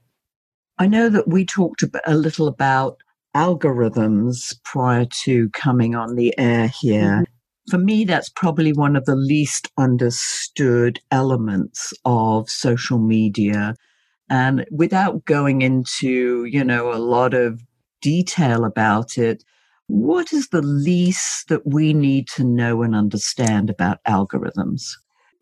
I 0.78 0.86
know 0.88 1.08
that 1.10 1.28
we 1.28 1.44
talked 1.44 1.84
a 2.04 2.14
little 2.14 2.48
about 2.48 2.98
algorithms 3.34 4.58
prior 4.64 5.04
to 5.04 5.50
coming 5.50 5.94
on 5.94 6.16
the 6.16 6.36
air 6.38 6.68
here. 6.68 7.02
Mm-hmm 7.02 7.35
for 7.68 7.78
me, 7.78 8.04
that's 8.04 8.28
probably 8.28 8.72
one 8.72 8.96
of 8.96 9.04
the 9.04 9.16
least 9.16 9.70
understood 9.76 11.00
elements 11.10 11.92
of 12.04 12.48
social 12.48 12.98
media. 12.98 13.74
And 14.30 14.66
without 14.70 15.24
going 15.24 15.62
into, 15.62 16.44
you 16.44 16.64
know, 16.64 16.92
a 16.92 16.98
lot 16.98 17.34
of 17.34 17.60
detail 18.00 18.64
about 18.64 19.18
it, 19.18 19.42
what 19.88 20.32
is 20.32 20.48
the 20.48 20.62
least 20.62 21.48
that 21.48 21.66
we 21.66 21.92
need 21.92 22.28
to 22.28 22.44
know 22.44 22.82
and 22.82 22.94
understand 22.94 23.70
about 23.70 24.02
algorithms? 24.04 24.82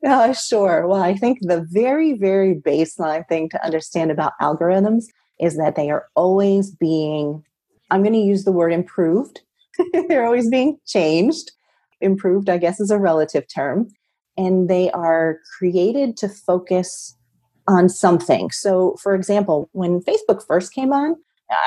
Uh, 0.06 0.34
sure. 0.34 0.86
Well, 0.86 1.02
I 1.02 1.14
think 1.14 1.38
the 1.40 1.66
very, 1.70 2.12
very 2.12 2.54
baseline 2.54 3.26
thing 3.26 3.48
to 3.50 3.64
understand 3.64 4.10
about 4.10 4.34
algorithms 4.40 5.04
is 5.40 5.56
that 5.56 5.76
they 5.76 5.90
are 5.90 6.06
always 6.14 6.70
being, 6.70 7.42
I'm 7.90 8.02
going 8.02 8.12
to 8.12 8.18
use 8.18 8.44
the 8.44 8.52
word 8.52 8.72
improved. 8.72 9.40
They're 10.08 10.26
always 10.26 10.50
being 10.50 10.78
changed 10.86 11.50
improved, 12.04 12.48
I 12.48 12.58
guess, 12.58 12.78
is 12.78 12.90
a 12.90 12.98
relative 12.98 13.44
term. 13.52 13.88
And 14.36 14.68
they 14.68 14.90
are 14.90 15.38
created 15.58 16.16
to 16.18 16.28
focus 16.28 17.16
on 17.66 17.88
something. 17.88 18.50
So, 18.50 18.96
for 19.02 19.14
example, 19.14 19.68
when 19.72 20.00
Facebook 20.00 20.46
first 20.46 20.72
came 20.74 20.92
on, 20.92 21.16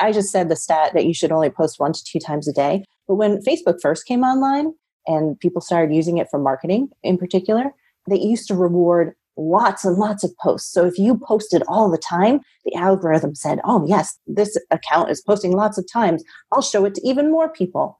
I 0.00 0.12
just 0.12 0.30
said 0.30 0.48
the 0.48 0.56
stat 0.56 0.92
that 0.94 1.06
you 1.06 1.14
should 1.14 1.32
only 1.32 1.50
post 1.50 1.80
one 1.80 1.92
to 1.92 2.04
two 2.04 2.18
times 2.18 2.48
a 2.48 2.52
day. 2.52 2.84
But 3.06 3.16
when 3.16 3.42
Facebook 3.42 3.80
first 3.80 4.06
came 4.06 4.22
online 4.22 4.74
and 5.06 5.38
people 5.40 5.60
started 5.60 5.94
using 5.94 6.18
it 6.18 6.28
for 6.30 6.38
marketing 6.38 6.90
in 7.02 7.16
particular, 7.16 7.72
they 8.08 8.18
used 8.18 8.48
to 8.48 8.54
reward 8.54 9.14
lots 9.36 9.84
and 9.84 9.96
lots 9.96 10.24
of 10.24 10.36
posts. 10.38 10.72
So 10.72 10.84
if 10.84 10.98
you 10.98 11.16
posted 11.16 11.62
all 11.68 11.90
the 11.90 11.98
time, 11.98 12.40
the 12.64 12.74
algorithm 12.74 13.34
said, 13.34 13.60
oh, 13.64 13.86
yes, 13.86 14.18
this 14.26 14.58
account 14.70 15.10
is 15.10 15.22
posting 15.22 15.52
lots 15.52 15.78
of 15.78 15.86
times. 15.90 16.24
I'll 16.52 16.62
show 16.62 16.84
it 16.84 16.94
to 16.96 17.08
even 17.08 17.30
more 17.30 17.48
people. 17.48 17.96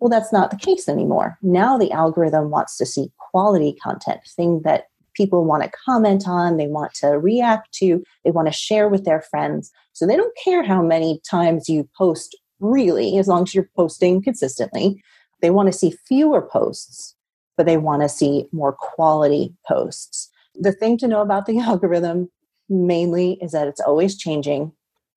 Well, 0.00 0.10
that's 0.10 0.32
not 0.32 0.50
the 0.50 0.56
case 0.56 0.88
anymore. 0.88 1.38
Now 1.42 1.78
the 1.78 1.92
algorithm 1.92 2.50
wants 2.50 2.76
to 2.78 2.86
see 2.86 3.12
quality 3.18 3.76
content, 3.82 4.20
thing 4.36 4.62
that 4.64 4.88
people 5.14 5.44
want 5.44 5.62
to 5.62 5.70
comment 5.84 6.24
on, 6.26 6.56
they 6.56 6.66
want 6.66 6.92
to 6.94 7.18
react 7.18 7.72
to, 7.74 8.02
they 8.24 8.30
want 8.30 8.48
to 8.48 8.52
share 8.52 8.88
with 8.88 9.04
their 9.04 9.22
friends. 9.22 9.70
So 9.92 10.06
they 10.06 10.16
don't 10.16 10.36
care 10.42 10.62
how 10.62 10.82
many 10.82 11.20
times 11.28 11.68
you 11.68 11.88
post, 11.96 12.36
really, 12.60 13.18
as 13.18 13.28
long 13.28 13.44
as 13.44 13.54
you're 13.54 13.70
posting 13.76 14.22
consistently. 14.22 15.00
They 15.40 15.50
want 15.50 15.70
to 15.70 15.78
see 15.78 15.96
fewer 16.06 16.42
posts, 16.42 17.14
but 17.56 17.66
they 17.66 17.76
want 17.76 18.02
to 18.02 18.08
see 18.08 18.48
more 18.52 18.72
quality 18.72 19.54
posts. 19.66 20.30
The 20.54 20.72
thing 20.72 20.98
to 20.98 21.08
know 21.08 21.20
about 21.20 21.46
the 21.46 21.58
algorithm 21.60 22.30
mainly 22.68 23.38
is 23.40 23.52
that 23.52 23.68
it's 23.68 23.80
always 23.80 24.16
changing. 24.16 24.72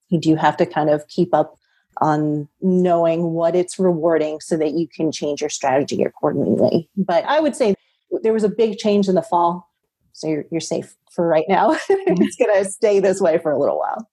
You 0.09 0.19
do 0.19 0.35
have 0.35 0.57
to 0.57 0.65
kind 0.65 0.89
of 0.89 1.07
keep 1.07 1.33
up 1.33 1.55
on 2.01 2.47
knowing 2.61 3.31
what 3.31 3.55
it's 3.55 3.79
rewarding 3.79 4.39
so 4.39 4.57
that 4.57 4.73
you 4.73 4.87
can 4.87 5.11
change 5.11 5.41
your 5.41 5.49
strategy 5.49 6.03
accordingly. 6.03 6.89
But 6.95 7.23
I 7.25 7.39
would 7.39 7.55
say 7.55 7.75
there 8.23 8.33
was 8.33 8.43
a 8.43 8.49
big 8.49 8.77
change 8.77 9.07
in 9.07 9.15
the 9.15 9.21
fall. 9.21 9.69
So 10.13 10.27
you're, 10.27 10.45
you're 10.51 10.61
safe 10.61 10.95
for 11.11 11.27
right 11.27 11.45
now. 11.47 11.77
Mm-hmm. 11.89 12.23
it's 12.23 12.37
going 12.37 12.63
to 12.63 12.69
stay 12.69 12.99
this 12.99 13.19
way 13.19 13.37
for 13.37 13.51
a 13.51 13.59
little 13.59 13.79
while. 13.79 14.09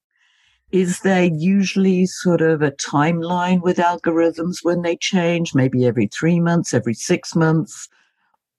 Is 0.73 1.01
there 1.01 1.25
usually 1.25 2.07
sort 2.07 2.41
of 2.41 2.61
a 2.61 2.73
timeline 2.73 3.63
with 3.63 3.77
algorithms 3.77 4.57
when 4.63 4.83
they 4.83 4.97
change? 4.97 5.55
Maybe 5.55 5.87
every 5.87 6.09
three 6.09 6.41
months, 6.41 6.75
every 6.75 6.95
six 6.95 7.37
months, 7.37 7.89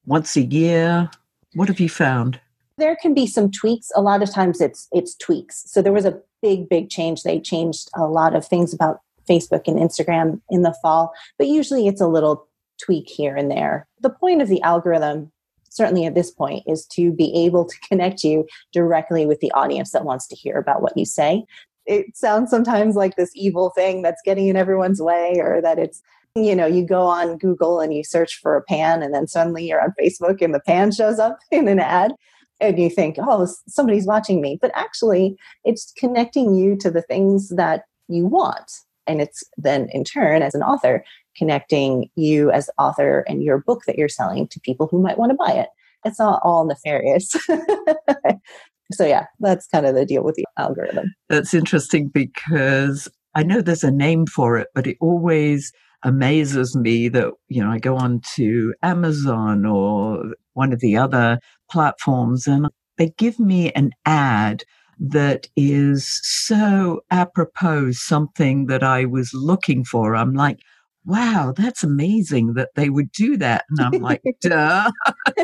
once 0.05 0.37
a 0.37 0.43
year? 0.43 1.09
What 1.55 1.67
have 1.67 1.79
you 1.79 1.89
found? 1.89 2.39
There 2.77 2.95
can 2.95 3.13
be 3.13 3.27
some 3.27 3.51
tweaks. 3.51 3.91
A 3.95 4.01
lot 4.01 4.23
of 4.23 4.31
times 4.31 4.61
it's 4.61 4.87
it's 4.91 5.15
tweaks. 5.15 5.63
So 5.67 5.81
there 5.81 5.93
was 5.93 6.05
a 6.05 6.17
big, 6.41 6.69
big 6.69 6.89
change. 6.89 7.23
They 7.23 7.39
changed 7.39 7.89
a 7.95 8.05
lot 8.05 8.35
of 8.35 8.45
things 8.45 8.73
about 8.73 8.99
Facebook 9.29 9.67
and 9.67 9.77
Instagram 9.77 10.41
in 10.49 10.61
the 10.61 10.75
fall, 10.81 11.13
but 11.37 11.47
usually 11.47 11.87
it's 11.87 12.01
a 12.01 12.07
little 12.07 12.47
tweak 12.83 13.09
here 13.09 13.35
and 13.35 13.49
there. 13.49 13.87
The 14.01 14.09
point 14.09 14.41
of 14.41 14.47
the 14.47 14.61
algorithm, 14.61 15.31
certainly 15.69 16.05
at 16.05 16.15
this 16.15 16.31
point, 16.31 16.63
is 16.67 16.85
to 16.87 17.11
be 17.11 17.33
able 17.45 17.65
to 17.65 17.79
connect 17.87 18.23
you 18.23 18.45
directly 18.73 19.25
with 19.25 19.39
the 19.39 19.51
audience 19.51 19.91
that 19.91 20.05
wants 20.05 20.27
to 20.27 20.35
hear 20.35 20.57
about 20.57 20.81
what 20.81 20.97
you 20.97 21.05
say. 21.05 21.45
It 21.85 22.17
sounds 22.17 22.49
sometimes 22.49 22.95
like 22.95 23.15
this 23.15 23.31
evil 23.35 23.69
thing 23.69 24.01
that's 24.01 24.21
getting 24.25 24.47
in 24.47 24.55
everyone's 24.55 25.01
way, 25.01 25.35
or 25.39 25.61
that 25.61 25.79
it's 25.79 26.01
you 26.37 26.53
know, 26.53 26.65
you 26.65 26.85
go 26.85 27.03
on 27.03 27.37
Google 27.37 27.79
and 27.79 27.93
you 27.93 28.03
search 28.03 28.39
for 28.41 28.57
a 28.57 28.61
pan, 28.61 29.01
and 29.01 29.13
then 29.13 29.25
suddenly 29.25 29.67
you're 29.67 29.81
on 29.81 29.93
Facebook 29.99 30.41
and 30.41 30.53
the 30.53 30.59
pan 30.59 30.91
shows 30.91 31.17
up 31.17 31.39
in 31.51 31.67
an 31.67 31.79
ad 31.79 32.13
and 32.61 32.79
you 32.79 32.89
think, 32.89 33.17
oh, 33.19 33.47
somebody's 33.67 34.05
watching 34.05 34.41
me. 34.41 34.57
But 34.61 34.71
actually, 34.75 35.37
it's 35.63 35.93
connecting 35.97 36.53
you 36.53 36.77
to 36.77 36.91
the 36.91 37.01
things 37.01 37.49
that 37.49 37.83
you 38.07 38.25
want. 38.25 38.71
And 39.07 39.21
it's 39.21 39.43
then, 39.57 39.87
in 39.91 40.03
turn, 40.03 40.41
as 40.41 40.55
an 40.55 40.63
author, 40.63 41.03
connecting 41.37 42.09
you 42.15 42.51
as 42.51 42.69
author 42.77 43.23
and 43.27 43.43
your 43.43 43.59
book 43.59 43.83
that 43.87 43.97
you're 43.97 44.09
selling 44.09 44.47
to 44.47 44.59
people 44.61 44.87
who 44.87 45.01
might 45.01 45.17
want 45.17 45.31
to 45.31 45.37
buy 45.37 45.51
it. 45.51 45.69
It's 46.05 46.19
not 46.19 46.41
all 46.43 46.65
nefarious. 46.65 47.31
so, 48.93 49.05
yeah, 49.05 49.25
that's 49.39 49.67
kind 49.67 49.85
of 49.85 49.95
the 49.95 50.05
deal 50.05 50.23
with 50.23 50.35
the 50.35 50.45
algorithm. 50.57 51.13
That's 51.29 51.53
interesting 51.53 52.09
because 52.09 53.09
I 53.33 53.43
know 53.43 53.61
there's 53.61 53.83
a 53.83 53.91
name 53.91 54.27
for 54.27 54.57
it, 54.57 54.67
but 54.73 54.87
it 54.87 54.97
always 55.01 55.71
amazes 56.03 56.75
me 56.75 57.09
that, 57.09 57.31
you 57.47 57.63
know, 57.63 57.69
I 57.69 57.79
go 57.79 57.97
on 57.97 58.21
to 58.35 58.73
Amazon 58.83 59.65
or 59.65 60.35
one 60.53 60.71
of 60.71 60.79
the 60.79 60.95
other 60.95 61.39
platforms 61.69 62.47
and 62.47 62.67
they 62.97 63.09
give 63.17 63.39
me 63.39 63.71
an 63.71 63.91
ad 64.05 64.63
that 64.99 65.47
is 65.55 66.19
so 66.23 67.01
apropos 67.11 67.91
something 67.91 68.67
that 68.67 68.83
I 68.83 69.05
was 69.05 69.33
looking 69.33 69.83
for. 69.83 70.15
I'm 70.15 70.33
like, 70.33 70.59
wow, 71.05 71.53
that's 71.55 71.83
amazing 71.83 72.53
that 72.53 72.69
they 72.75 72.89
would 72.89 73.11
do 73.11 73.37
that. 73.37 73.65
And 73.69 73.79
I'm 73.79 74.01
like, 74.01 74.21
duh. 74.41 74.91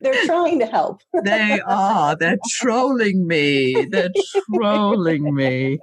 They're 0.00 0.26
trying 0.26 0.58
to 0.58 0.66
help. 0.66 1.00
they 1.24 1.60
are. 1.66 2.14
They're 2.14 2.38
trolling 2.58 3.26
me. 3.26 3.86
They're 3.90 4.10
trolling 4.54 5.34
me. 5.34 5.78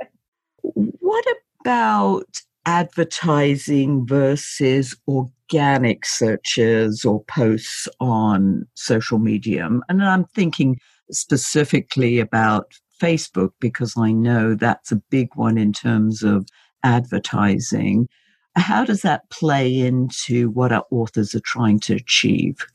What 0.61 1.25
about 1.61 2.27
advertising 2.65 4.05
versus 4.05 4.95
organic? 5.07 5.33
organic 5.51 6.05
searches 6.05 7.03
or 7.03 7.23
posts 7.25 7.87
on 7.99 8.65
social 8.75 9.19
media. 9.19 9.67
And 9.89 10.03
I'm 10.03 10.25
thinking 10.25 10.79
specifically 11.11 12.19
about 12.19 12.73
Facebook 13.01 13.51
because 13.59 13.95
I 13.97 14.11
know 14.11 14.55
that's 14.55 14.91
a 14.91 15.01
big 15.09 15.29
one 15.35 15.57
in 15.57 15.73
terms 15.73 16.23
of 16.23 16.47
advertising. 16.83 18.07
How 18.55 18.83
does 18.83 19.01
that 19.01 19.29
play 19.29 19.79
into 19.79 20.49
what 20.51 20.71
our 20.71 20.85
authors 20.91 21.33
are 21.33 21.41
trying 21.41 21.79
to 21.81 21.95
achieve? 21.95 22.65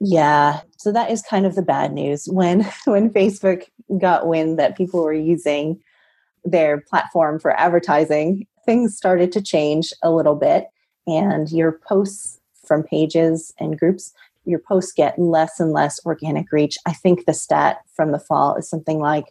Yeah, 0.00 0.60
so 0.76 0.92
that 0.92 1.10
is 1.10 1.22
kind 1.22 1.46
of 1.46 1.54
the 1.54 1.62
bad 1.62 1.92
news 1.92 2.26
when 2.26 2.62
when 2.84 3.10
Facebook 3.10 3.64
got 3.98 4.26
wind 4.26 4.58
that 4.58 4.76
people 4.76 5.02
were 5.02 5.12
using 5.12 5.80
their 6.44 6.82
platform 6.90 7.38
for 7.38 7.58
advertising, 7.58 8.46
things 8.66 8.96
started 8.96 9.32
to 9.32 9.42
change 9.42 9.92
a 10.02 10.10
little 10.10 10.34
bit 10.34 10.66
and 11.06 11.50
your 11.50 11.80
posts 11.86 12.38
from 12.66 12.82
pages 12.82 13.52
and 13.58 13.78
groups 13.78 14.12
your 14.44 14.58
posts 14.58 14.92
get 14.92 15.18
less 15.18 15.60
and 15.60 15.72
less 15.72 16.00
organic 16.04 16.52
reach. 16.52 16.76
I 16.86 16.92
think 16.92 17.24
the 17.24 17.34
stat 17.34 17.78
from 17.94 18.12
the 18.12 18.18
fall 18.18 18.56
is 18.56 18.68
something 18.68 18.98
like 18.98 19.26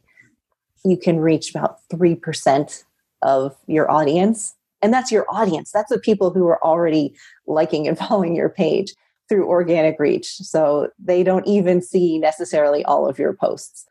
you 0.85 0.97
can 0.97 1.19
reach 1.19 1.49
about 1.49 1.77
3% 1.89 2.83
of 3.21 3.55
your 3.67 3.89
audience. 3.89 4.55
And 4.81 4.93
that's 4.93 5.11
your 5.11 5.25
audience. 5.29 5.71
That's 5.71 5.91
the 5.91 5.99
people 5.99 6.31
who 6.31 6.47
are 6.47 6.63
already 6.63 7.15
liking 7.47 7.87
and 7.87 7.97
following 8.07 8.35
your 8.35 8.49
page 8.49 8.93
through 9.29 9.47
organic 9.47 9.99
reach. 9.99 10.27
So 10.27 10.89
they 10.99 11.23
don't 11.23 11.47
even 11.47 11.81
see 11.81 12.19
necessarily 12.19 12.83
all 12.85 13.07
of 13.07 13.17
your 13.17 13.33
posts. 13.33 13.85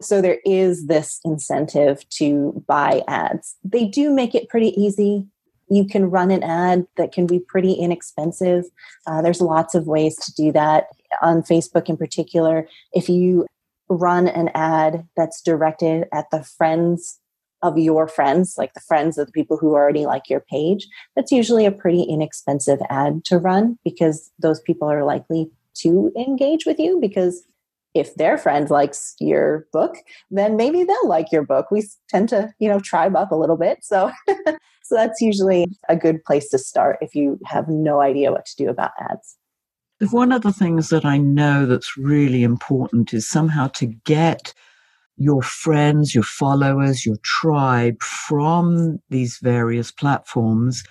So 0.00 0.20
there 0.20 0.38
is 0.44 0.86
this 0.86 1.20
incentive 1.24 2.06
to 2.10 2.62
buy 2.66 3.02
ads. 3.08 3.56
They 3.64 3.86
do 3.86 4.10
make 4.10 4.34
it 4.34 4.48
pretty 4.48 4.78
easy. 4.80 5.26
You 5.74 5.84
can 5.86 6.10
run 6.10 6.30
an 6.30 6.42
ad 6.42 6.86
that 6.96 7.12
can 7.12 7.26
be 7.26 7.38
pretty 7.40 7.72
inexpensive. 7.72 8.64
Uh, 9.06 9.22
there's 9.22 9.40
lots 9.40 9.74
of 9.74 9.86
ways 9.86 10.16
to 10.16 10.32
do 10.34 10.52
that 10.52 10.86
on 11.22 11.42
Facebook 11.42 11.88
in 11.88 11.96
particular. 11.96 12.68
If 12.92 13.08
you 13.08 13.46
run 13.88 14.28
an 14.28 14.50
ad 14.54 15.06
that's 15.16 15.42
directed 15.42 16.06
at 16.12 16.30
the 16.30 16.42
friends 16.42 17.20
of 17.62 17.78
your 17.78 18.06
friends, 18.06 18.56
like 18.58 18.74
the 18.74 18.80
friends 18.80 19.16
of 19.16 19.26
the 19.26 19.32
people 19.32 19.56
who 19.56 19.72
already 19.72 20.04
like 20.04 20.28
your 20.28 20.40
page, 20.40 20.86
that's 21.16 21.32
usually 21.32 21.64
a 21.64 21.72
pretty 21.72 22.02
inexpensive 22.02 22.78
ad 22.90 23.24
to 23.24 23.38
run 23.38 23.78
because 23.84 24.30
those 24.38 24.60
people 24.60 24.88
are 24.88 25.04
likely 25.04 25.50
to 25.74 26.12
engage 26.16 26.66
with 26.66 26.78
you 26.78 27.00
because 27.00 27.44
if 27.94 28.14
their 28.16 28.36
friend 28.36 28.68
likes 28.70 29.14
your 29.20 29.66
book, 29.72 29.96
then 30.30 30.56
maybe 30.56 30.82
they'll 30.82 31.08
like 31.08 31.30
your 31.30 31.44
book. 31.44 31.70
We 31.70 31.84
tend 32.08 32.28
to, 32.30 32.52
you 32.58 32.68
know, 32.68 32.80
tribe 32.80 33.16
up 33.16 33.30
a 33.30 33.36
little 33.36 33.56
bit. 33.56 33.78
So 33.82 34.10
so 34.28 34.94
that's 34.94 35.20
usually 35.20 35.66
a 35.88 35.96
good 35.96 36.22
place 36.24 36.48
to 36.50 36.58
start 36.58 36.98
if 37.00 37.14
you 37.14 37.38
have 37.46 37.68
no 37.68 38.00
idea 38.00 38.32
what 38.32 38.46
to 38.46 38.56
do 38.56 38.68
about 38.68 38.90
ads. 39.10 39.36
One 40.10 40.32
of 40.32 40.42
the 40.42 40.52
things 40.52 40.88
that 40.88 41.04
I 41.04 41.18
know 41.18 41.66
that's 41.66 41.96
really 41.96 42.42
important 42.42 43.14
is 43.14 43.28
somehow 43.28 43.68
to 43.68 43.86
get 43.86 44.52
your 45.16 45.42
friends, 45.42 46.14
your 46.14 46.24
followers, 46.24 47.06
your 47.06 47.16
tribe 47.22 48.02
from 48.02 48.98
these 49.10 49.38
various 49.40 49.92
platforms 49.92 50.82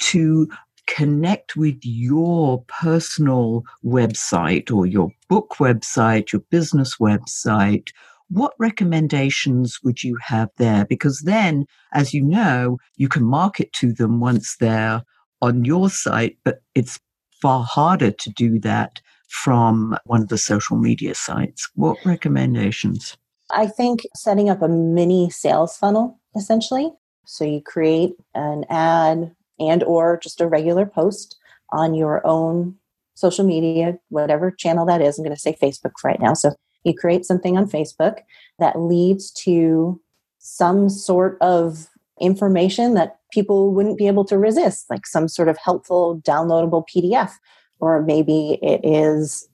to 0.00 0.48
connect 0.86 1.56
with 1.56 1.78
your 1.82 2.64
personal 2.68 3.64
website 3.84 4.72
or 4.72 4.86
your 4.86 5.10
book 5.28 5.56
website, 5.58 6.32
your 6.32 6.42
business 6.50 6.96
website, 7.00 7.88
what 8.28 8.52
recommendations 8.58 9.78
would 9.82 10.02
you 10.02 10.16
have 10.22 10.50
there? 10.56 10.84
Because 10.84 11.22
then, 11.22 11.66
as 11.92 12.14
you 12.14 12.22
know, 12.22 12.78
you 12.96 13.08
can 13.08 13.24
market 13.24 13.72
to 13.74 13.92
them 13.92 14.20
once 14.20 14.56
they're 14.58 15.02
on 15.42 15.64
your 15.64 15.90
site, 15.90 16.38
but 16.44 16.62
it's 16.74 16.98
far 17.42 17.64
harder 17.64 18.10
to 18.10 18.30
do 18.30 18.58
that 18.60 19.00
from 19.28 19.96
one 20.04 20.22
of 20.22 20.28
the 20.28 20.38
social 20.38 20.76
media 20.76 21.14
sites. 21.14 21.68
What 21.74 21.98
recommendations? 22.04 23.16
I 23.50 23.66
think 23.66 24.02
setting 24.14 24.48
up 24.48 24.62
a 24.62 24.68
mini 24.68 25.30
sales 25.30 25.76
funnel 25.76 26.20
essentially. 26.36 26.92
So 27.26 27.44
you 27.44 27.60
create 27.60 28.12
an 28.34 28.64
ad 28.68 29.34
and 29.60 29.84
or 29.84 30.18
just 30.20 30.40
a 30.40 30.48
regular 30.48 30.86
post 30.86 31.36
on 31.70 31.94
your 31.94 32.26
own 32.26 32.74
social 33.14 33.44
media, 33.44 33.98
whatever 34.08 34.50
channel 34.50 34.86
that 34.86 35.02
is. 35.02 35.18
I'm 35.18 35.24
going 35.24 35.36
to 35.36 35.40
say 35.40 35.56
Facebook 35.60 35.92
right 36.02 36.20
now. 36.20 36.34
So 36.34 36.54
you 36.84 36.94
create 36.94 37.24
something 37.24 37.56
on 37.56 37.68
Facebook 37.70 38.20
that 38.58 38.80
leads 38.80 39.30
to 39.32 40.00
some 40.38 40.88
sort 40.88 41.36
of 41.40 41.88
information 42.20 42.94
that 42.94 43.18
people 43.30 43.72
wouldn't 43.72 43.98
be 43.98 44.06
able 44.06 44.24
to 44.24 44.38
resist, 44.38 44.86
like 44.90 45.06
some 45.06 45.28
sort 45.28 45.48
of 45.48 45.58
helpful 45.58 46.20
downloadable 46.24 46.84
PDF. 46.92 47.32
Or 47.78 48.02
maybe 48.02 48.58
it 48.62 48.80
is 48.82 49.48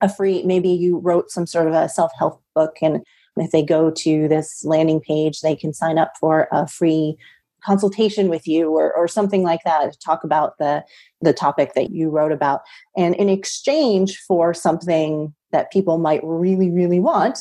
a 0.00 0.08
free, 0.08 0.42
maybe 0.42 0.68
you 0.68 0.98
wrote 0.98 1.30
some 1.30 1.46
sort 1.46 1.68
of 1.68 1.74
a 1.74 1.88
self 1.88 2.10
help 2.18 2.42
book. 2.54 2.76
And 2.82 3.02
if 3.36 3.50
they 3.50 3.62
go 3.62 3.90
to 3.90 4.28
this 4.28 4.64
landing 4.64 5.00
page, 5.00 5.40
they 5.40 5.56
can 5.56 5.72
sign 5.72 5.98
up 5.98 6.12
for 6.20 6.48
a 6.52 6.66
free 6.66 7.16
consultation 7.64 8.28
with 8.28 8.46
you 8.46 8.70
or, 8.70 8.94
or 8.94 9.06
something 9.08 9.42
like 9.42 9.60
that 9.64 9.92
to 9.92 9.98
talk 9.98 10.24
about 10.24 10.58
the 10.58 10.84
the 11.20 11.32
topic 11.32 11.74
that 11.74 11.90
you 11.90 12.10
wrote 12.10 12.32
about. 12.32 12.62
And 12.96 13.14
in 13.16 13.28
exchange 13.28 14.18
for 14.26 14.52
something 14.52 15.34
that 15.52 15.70
people 15.70 15.98
might 15.98 16.20
really 16.24 16.70
really 16.70 17.00
want 17.00 17.38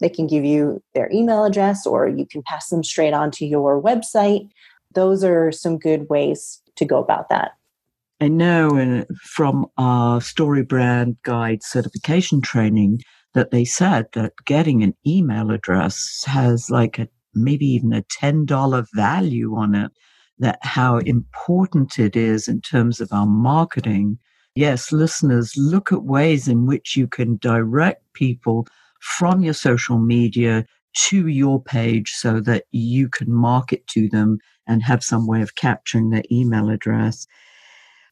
they 0.00 0.08
can 0.08 0.26
give 0.26 0.44
you 0.44 0.82
their 0.94 1.10
email 1.12 1.44
address 1.44 1.86
or 1.86 2.08
you 2.08 2.26
can 2.26 2.42
pass 2.42 2.68
them 2.68 2.84
straight 2.84 3.12
on 3.12 3.30
to 3.32 3.46
your 3.46 3.82
website. 3.82 4.48
Those 4.94 5.24
are 5.24 5.52
some 5.52 5.78
good 5.78 6.08
ways 6.08 6.62
to 6.76 6.84
go 6.84 6.98
about 6.98 7.28
that. 7.28 7.52
I 8.20 8.28
know 8.28 9.04
from 9.22 9.66
our 9.76 10.20
story 10.20 10.62
brand 10.62 11.16
guide 11.22 11.62
certification 11.62 12.40
training 12.40 13.00
that 13.34 13.50
they 13.50 13.64
said 13.64 14.06
that 14.14 14.32
getting 14.44 14.82
an 14.82 14.94
email 15.06 15.50
address 15.50 16.24
has 16.26 16.70
like 16.70 16.98
a 16.98 17.08
maybe 17.44 17.66
even 17.66 17.92
a 17.92 18.02
$10 18.02 18.86
value 18.94 19.54
on 19.56 19.74
it, 19.74 19.92
that 20.38 20.58
how 20.62 20.98
important 20.98 21.98
it 21.98 22.16
is 22.16 22.48
in 22.48 22.60
terms 22.60 23.00
of 23.00 23.12
our 23.12 23.26
marketing. 23.26 24.18
Yes, 24.54 24.92
listeners, 24.92 25.52
look 25.56 25.92
at 25.92 26.04
ways 26.04 26.48
in 26.48 26.66
which 26.66 26.96
you 26.96 27.06
can 27.06 27.36
direct 27.38 28.02
people 28.12 28.66
from 29.00 29.42
your 29.42 29.54
social 29.54 29.98
media 29.98 30.64
to 30.94 31.28
your 31.28 31.62
page 31.62 32.10
so 32.10 32.40
that 32.40 32.64
you 32.72 33.08
can 33.08 33.32
market 33.32 33.86
to 33.88 34.08
them 34.08 34.38
and 34.66 34.82
have 34.82 35.04
some 35.04 35.26
way 35.26 35.42
of 35.42 35.54
capturing 35.54 36.10
their 36.10 36.24
email 36.30 36.70
address. 36.70 37.26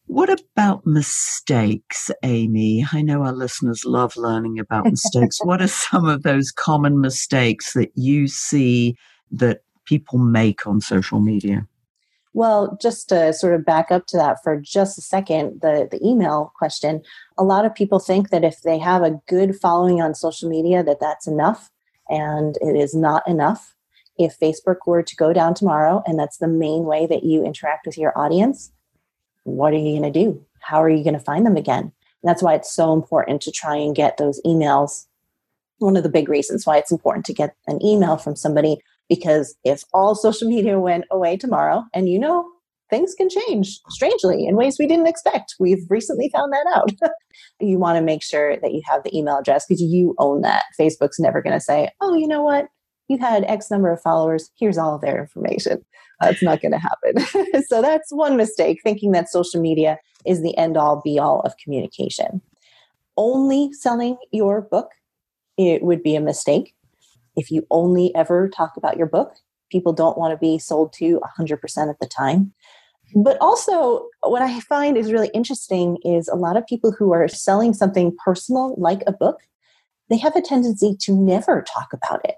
What 0.07 0.31
about 0.31 0.87
mistakes, 0.87 2.11
Amy? 2.23 2.87
I 2.93 3.03
know 3.03 3.23
our 3.23 3.33
listeners 3.33 3.85
love 3.85 4.17
learning 4.17 4.59
about 4.61 4.85
mistakes. 4.85 5.39
what 5.45 5.61
are 5.61 5.69
some 5.69 6.07
of 6.07 6.23
those 6.23 6.53
common 6.53 7.01
mistakes 7.01 7.73
that 7.73 7.91
you 7.97 8.29
see 8.29 8.97
that 9.31 9.63
people 9.85 10.19
make 10.19 10.67
on 10.67 10.81
social 10.81 11.21
media? 11.21 11.67
Well, 12.37 12.77
just 12.83 13.09
to 13.09 13.33
sort 13.33 13.55
of 13.55 13.65
back 13.65 13.91
up 13.91 14.07
to 14.09 14.17
that 14.19 14.43
for 14.45 14.61
just 14.61 14.99
a 14.99 15.01
second, 15.01 15.63
the, 15.63 15.89
the 15.91 16.07
email 16.07 16.53
question, 16.55 17.01
a 17.39 17.43
lot 17.43 17.65
of 17.65 17.75
people 17.75 17.99
think 17.99 18.29
that 18.29 18.45
if 18.45 18.61
they 18.61 18.79
have 18.79 19.03
a 19.03 19.19
good 19.27 19.57
following 19.57 20.03
on 20.03 20.15
social 20.15 20.47
media, 20.47 20.85
that 20.85 21.01
that's 21.01 21.27
enough. 21.27 21.71
And 22.11 22.59
it 22.61 22.77
is 22.77 22.95
not 22.95 23.27
enough. 23.27 23.75
If 24.19 24.39
Facebook 24.39 24.81
were 24.87 25.03
to 25.03 25.17
go 25.17 25.33
down 25.33 25.55
tomorrow 25.55 26.03
and 26.07 26.19
that's 26.19 26.37
the 26.37 26.47
main 26.47 26.85
way 26.85 27.07
that 27.07 27.25
you 27.25 27.43
interact 27.43 27.87
with 27.87 27.97
your 27.97 28.17
audience, 28.19 28.71
what 29.45 29.73
are 29.73 29.79
you 29.79 29.99
going 29.99 30.13
to 30.13 30.25
do? 30.25 30.45
How 30.61 30.83
are 30.83 30.91
you 30.91 31.03
going 31.03 31.15
to 31.15 31.21
find 31.21 31.47
them 31.47 31.57
again? 31.57 31.85
And 31.85 32.29
that's 32.29 32.43
why 32.43 32.55
it's 32.55 32.71
so 32.71 32.93
important 32.93 33.41
to 33.43 33.51
try 33.51 33.77
and 33.77 33.97
get 33.97 34.19
those 34.19 34.43
emails. 34.45 35.07
One 35.79 35.97
of 35.97 36.03
the 36.03 36.11
big 36.11 36.29
reasons 36.29 36.67
why 36.67 36.77
it's 36.77 36.93
important 36.93 37.25
to 37.27 37.33
get 37.33 37.55
an 37.67 37.83
email 37.83 38.19
from 38.19 38.37
somebody 38.37 38.79
because 39.09 39.57
if 39.65 39.83
all 39.93 40.15
social 40.15 40.49
media 40.49 40.79
went 40.79 41.05
away 41.11 41.37
tomorrow, 41.37 41.85
and 41.95 42.09
you 42.09 42.19
know, 42.19 42.47
things 42.91 43.15
can 43.15 43.29
change 43.29 43.81
strangely 43.89 44.47
in 44.47 44.57
ways 44.57 44.77
we 44.79 44.87
didn't 44.87 45.09
expect. 45.09 45.55
We've 45.59 45.85
recently 45.89 46.31
found 46.35 46.53
that 46.53 46.67
out. 46.75 46.91
you 47.61 47.79
want 47.79 47.97
to 47.97 48.03
make 48.03 48.23
sure 48.23 48.57
that 48.59 48.73
you 48.73 48.83
have 48.87 49.03
the 49.03 49.17
email 49.17 49.39
address 49.39 49.67
because 49.67 49.83
you 49.83 50.15
own 50.19 50.43
that. 50.43 50.65
Facebook's 50.79 51.19
never 51.19 51.43
going 51.43 51.57
to 51.57 51.61
say, 51.61 51.91
oh, 52.01 52.15
you 52.15 52.29
know 52.29 52.43
what? 52.43 52.67
You 53.09 53.19
had 53.19 53.45
X 53.45 53.71
number 53.71 53.93
of 53.93 54.01
followers. 54.01 54.51
Here's 54.59 54.79
all 54.79 54.95
of 54.95 55.01
their 55.01 55.21
information. 55.21 55.85
That's 56.21 56.43
not 56.43 56.61
going 56.61 56.73
to 56.73 56.79
happen. 56.79 57.63
so 57.69 57.83
that's 57.83 58.11
one 58.11 58.37
mistake, 58.37 58.81
thinking 58.83 59.13
that 59.13 59.29
social 59.29 59.61
media 59.61 59.99
is 60.25 60.43
the 60.43 60.57
end 60.57 60.77
all 60.77 61.01
be 61.05 61.19
all 61.19 61.41
of 61.41 61.57
communication. 61.63 62.41
Only 63.17 63.73
selling 63.73 64.17
your 64.33 64.63
book, 64.63 64.89
it 65.57 65.83
would 65.83 66.03
be 66.03 66.17
a 66.17 66.21
mistake 66.21 66.75
if 67.37 67.51
you 67.51 67.67
only 67.71 68.15
ever 68.15 68.49
talk 68.49 68.73
about 68.77 68.97
your 68.97 69.07
book, 69.07 69.35
people 69.71 69.93
don't 69.93 70.19
want 70.19 70.33
to 70.33 70.39
be 70.39 70.59
sold 70.59 70.93
to 70.95 71.21
100% 71.39 71.91
of 71.91 71.97
the 72.01 72.07
time. 72.07 72.53
But 73.15 73.37
also, 73.41 74.09
what 74.23 74.43
I 74.43 74.61
find 74.61 74.97
is 74.97 75.13
really 75.13 75.31
interesting 75.33 75.99
is 76.03 76.29
a 76.29 76.35
lot 76.35 76.57
of 76.57 76.67
people 76.67 76.93
who 76.93 77.13
are 77.13 77.29
selling 77.29 77.73
something 77.73 78.17
personal, 78.25 78.75
like 78.79 79.03
a 79.07 79.13
book, 79.13 79.39
they 80.09 80.19
have 80.19 80.37
a 80.37 80.43
tendency 80.43 80.97
to 81.01 81.13
never 81.15 81.63
talk 81.63 81.93
about 81.93 82.21
it. 82.25 82.37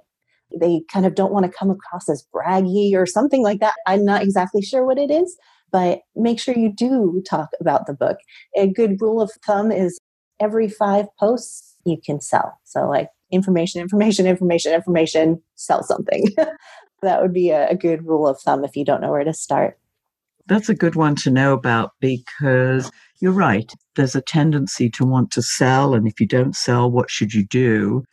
They 0.58 0.82
kind 0.90 1.06
of 1.06 1.14
don't 1.14 1.32
want 1.32 1.46
to 1.46 1.52
come 1.52 1.70
across 1.70 2.08
as 2.08 2.26
braggy 2.34 2.94
or 2.94 3.06
something 3.06 3.42
like 3.42 3.61
that. 3.61 3.74
I'm 3.87 4.04
not 4.04 4.22
exactly 4.22 4.62
sure 4.62 4.84
what 4.84 4.98
it 4.98 5.11
is, 5.11 5.37
but 5.70 6.00
make 6.16 6.40
sure 6.40 6.56
you 6.56 6.72
do 6.72 7.22
talk 7.28 7.48
about 7.61 7.87
the 7.87 7.92
book. 7.92 8.18
A 8.56 8.66
good 8.66 9.00
rule 9.00 9.20
of 9.20 9.30
thumb 9.46 9.70
is 9.70 9.98
every 10.40 10.68
five 10.68 11.06
posts 11.18 11.76
you 11.84 11.98
can 12.02 12.20
sell. 12.20 12.58
So, 12.64 12.88
like 12.88 13.08
information, 13.31 13.81
information, 13.81 14.27
information, 14.27 14.73
information, 14.73 15.43
sell 15.55 15.83
something. 15.83 16.25
that 17.03 17.23
would 17.23 17.33
be 17.33 17.51
a, 17.51 17.69
a 17.69 17.77
good 17.77 18.07
rule 18.07 18.27
of 18.27 18.41
thumb 18.41 18.64
if 18.64 18.77
you 18.77 18.85
don't 18.85 19.01
know 19.01 19.11
where 19.11 19.25
to 19.25 19.35
start. 19.35 19.79
That's 20.47 20.71
a 20.71 20.75
good 20.75 20.95
one 20.95 21.14
to 21.17 21.31
know 21.31 21.53
about 21.53 21.93
because 22.01 22.91
you're 23.21 23.33
right. 23.33 23.71
There's 23.97 24.17
a 24.17 24.23
tendency 24.23 24.88
to 24.91 25.05
want 25.05 25.31
to 25.33 25.43
sell. 25.43 25.95
And 25.95 26.09
if 26.09 26.21
you 26.21 26.27
don't 26.27 26.57
sell, 26.57 26.91
what 26.91 27.11
should 27.11 27.35
you 27.35 27.45
do? 27.45 28.05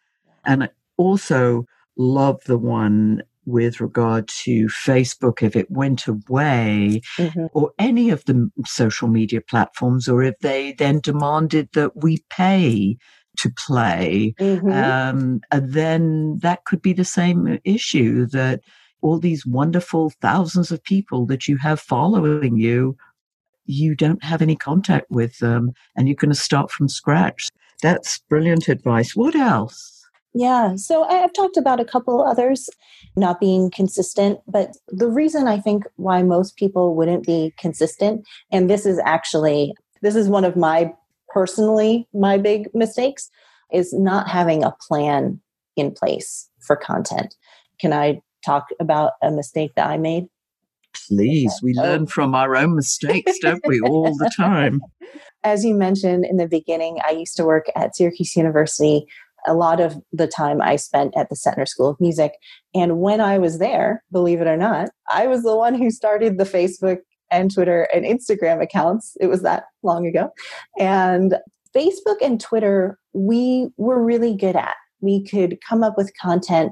And 0.43 0.63
I 0.63 0.69
also 0.97 1.65
love 1.97 2.43
the 2.45 2.57
one 2.57 3.23
with 3.45 3.79
regard 3.79 4.27
to 4.27 4.65
Facebook 4.67 5.43
if 5.43 5.55
it 5.55 5.69
went 5.69 6.07
away 6.07 7.01
mm-hmm. 7.17 7.45
or 7.53 7.71
any 7.77 8.09
of 8.09 8.25
the 8.25 8.49
social 8.65 9.07
media 9.07 9.39
platforms, 9.39 10.09
or 10.09 10.23
if 10.23 10.37
they 10.39 10.73
then 10.73 10.99
demanded 10.99 11.69
that 11.73 12.03
we 12.03 12.23
pay 12.29 12.97
to 13.37 13.49
play, 13.51 14.33
mm-hmm. 14.39 14.71
um, 14.71 15.41
then 15.51 16.39
that 16.41 16.65
could 16.65 16.81
be 16.81 16.93
the 16.93 17.05
same 17.05 17.59
issue 17.63 18.25
that 18.27 18.61
all 19.01 19.19
these 19.19 19.45
wonderful 19.45 20.11
thousands 20.21 20.71
of 20.71 20.83
people 20.83 21.25
that 21.27 21.47
you 21.47 21.57
have 21.57 21.79
following 21.79 22.57
you, 22.57 22.97
you 23.65 23.95
don't 23.95 24.23
have 24.23 24.41
any 24.41 24.55
contact 24.55 25.05
with 25.09 25.37
them 25.39 25.71
and 25.95 26.07
you're 26.07 26.15
going 26.15 26.31
to 26.31 26.35
start 26.35 26.71
from 26.71 26.89
scratch. 26.89 27.49
That's 27.81 28.19
brilliant 28.29 28.67
advice. 28.67 29.15
What 29.15 29.35
else? 29.35 29.91
Yeah, 30.33 30.75
so 30.75 31.03
I've 31.03 31.31
talked 31.33 31.55
about 31.55 31.79
a 31.79 31.85
couple 31.85 32.21
others 32.21 32.69
not 33.15 33.39
being 33.39 33.71
consistent, 33.71 34.39
but 34.47 34.75
the 34.89 35.07
reason 35.07 35.47
I 35.47 35.59
think 35.59 35.83
why 35.95 36.23
most 36.23 36.57
people 36.57 36.93
wouldn't 36.93 37.25
be 37.25 37.53
consistent, 37.57 38.25
and 38.51 38.69
this 38.69 38.85
is 38.85 38.99
actually, 39.05 39.73
this 40.01 40.15
is 40.15 40.27
one 40.27 40.43
of 40.43 40.57
my 40.57 40.91
personally, 41.35 42.07
my 42.13 42.37
big 42.37 42.69
mistakes, 42.73 43.29
is 43.71 43.93
not 43.93 44.29
having 44.29 44.63
a 44.63 44.73
plan 44.87 45.41
in 45.75 45.91
place 45.91 46.49
for 46.65 46.77
content. 46.77 47.35
Can 47.79 47.91
I 47.91 48.21
talk 48.45 48.67
about 48.79 49.13
a 49.21 49.29
mistake 49.31 49.73
that 49.75 49.87
I 49.87 49.97
made? 49.97 50.27
Please, 51.09 51.53
we 51.61 51.75
oh. 51.77 51.83
learn 51.83 52.07
from 52.07 52.33
our 52.33 52.55
own 52.55 52.75
mistakes, 52.75 53.37
don't 53.41 53.61
we, 53.67 53.81
all 53.81 54.15
the 54.17 54.31
time? 54.37 54.79
As 55.43 55.65
you 55.65 55.75
mentioned 55.75 56.25
in 56.25 56.37
the 56.37 56.47
beginning, 56.47 56.99
I 57.05 57.11
used 57.11 57.35
to 57.35 57.43
work 57.43 57.65
at 57.75 57.95
Syracuse 57.95 58.35
University 58.35 59.05
a 59.47 59.53
lot 59.53 59.79
of 59.79 60.01
the 60.11 60.25
time 60.25 60.59
I 60.61 60.75
spent 60.77 61.15
at 61.15 61.29
the 61.29 61.35
Setnor 61.35 61.67
School 61.67 61.89
of 61.89 61.99
Music. 61.99 62.31
And 62.73 62.99
when 62.99 63.21
I 63.21 63.37
was 63.37 63.59
there, 63.59 64.03
believe 64.11 64.41
it 64.41 64.47
or 64.47 64.57
not, 64.57 64.89
I 65.11 65.27
was 65.27 65.43
the 65.43 65.55
one 65.55 65.75
who 65.75 65.91
started 65.91 66.37
the 66.37 66.45
Facebook 66.45 66.99
and 67.35 67.53
Twitter 67.53 67.87
and 67.93 68.05
Instagram 68.05 68.61
accounts. 68.61 69.17
It 69.19 69.27
was 69.27 69.41
that 69.41 69.65
long 69.83 70.05
ago. 70.05 70.31
And 70.79 71.35
Facebook 71.75 72.17
and 72.21 72.39
Twitter, 72.39 72.97
we 73.13 73.69
were 73.77 74.03
really 74.03 74.35
good 74.35 74.55
at. 74.55 74.75
We 75.01 75.23
could 75.23 75.59
come 75.67 75.83
up 75.83 75.97
with 75.97 76.13
content 76.19 76.71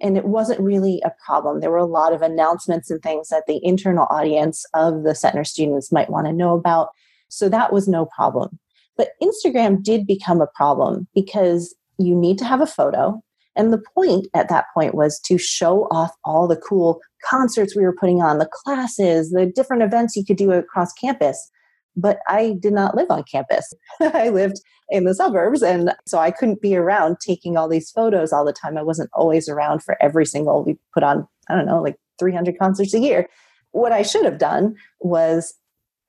and 0.00 0.16
it 0.16 0.24
wasn't 0.24 0.60
really 0.60 1.00
a 1.04 1.12
problem. 1.24 1.60
There 1.60 1.70
were 1.70 1.76
a 1.76 1.84
lot 1.84 2.12
of 2.12 2.22
announcements 2.22 2.90
and 2.90 3.02
things 3.02 3.28
that 3.28 3.44
the 3.46 3.64
internal 3.64 4.06
audience 4.10 4.64
of 4.74 5.02
the 5.02 5.10
Setnor 5.10 5.46
students 5.46 5.92
might 5.92 6.10
want 6.10 6.26
to 6.26 6.32
know 6.32 6.54
about. 6.54 6.88
So 7.28 7.48
that 7.48 7.72
was 7.72 7.88
no 7.88 8.06
problem. 8.06 8.58
But 8.96 9.10
Instagram 9.22 9.82
did 9.82 10.06
become 10.06 10.40
a 10.40 10.48
problem 10.54 11.08
because 11.14 11.74
you 11.98 12.14
need 12.14 12.38
to 12.38 12.44
have 12.44 12.60
a 12.60 12.66
photo. 12.66 13.22
And 13.56 13.72
the 13.72 13.82
point 13.94 14.26
at 14.34 14.48
that 14.48 14.66
point 14.74 14.94
was 14.94 15.20
to 15.20 15.38
show 15.38 15.86
off 15.90 16.12
all 16.24 16.48
the 16.48 16.56
cool 16.56 17.00
concerts 17.24 17.76
we 17.76 17.84
were 17.84 17.94
putting 17.94 18.20
on, 18.20 18.38
the 18.38 18.50
classes, 18.50 19.30
the 19.30 19.46
different 19.46 19.82
events 19.82 20.16
you 20.16 20.24
could 20.24 20.36
do 20.36 20.52
across 20.52 20.92
campus. 20.92 21.50
But 21.96 22.18
I 22.26 22.56
did 22.58 22.72
not 22.72 22.96
live 22.96 23.10
on 23.10 23.22
campus. 23.24 23.72
I 24.00 24.30
lived 24.30 24.60
in 24.88 25.04
the 25.04 25.14
suburbs. 25.14 25.62
And 25.62 25.94
so 26.06 26.18
I 26.18 26.30
couldn't 26.30 26.60
be 26.60 26.76
around 26.76 27.18
taking 27.20 27.56
all 27.56 27.68
these 27.68 27.90
photos 27.90 28.32
all 28.32 28.44
the 28.44 28.52
time. 28.52 28.76
I 28.76 28.82
wasn't 28.82 29.10
always 29.12 29.48
around 29.48 29.82
for 29.82 29.96
every 30.02 30.26
single, 30.26 30.64
we 30.64 30.76
put 30.92 31.04
on, 31.04 31.26
I 31.48 31.54
don't 31.54 31.66
know, 31.66 31.80
like 31.80 31.96
300 32.18 32.58
concerts 32.58 32.94
a 32.94 32.98
year. 32.98 33.28
What 33.70 33.92
I 33.92 34.02
should 34.02 34.24
have 34.24 34.38
done 34.38 34.74
was 35.00 35.54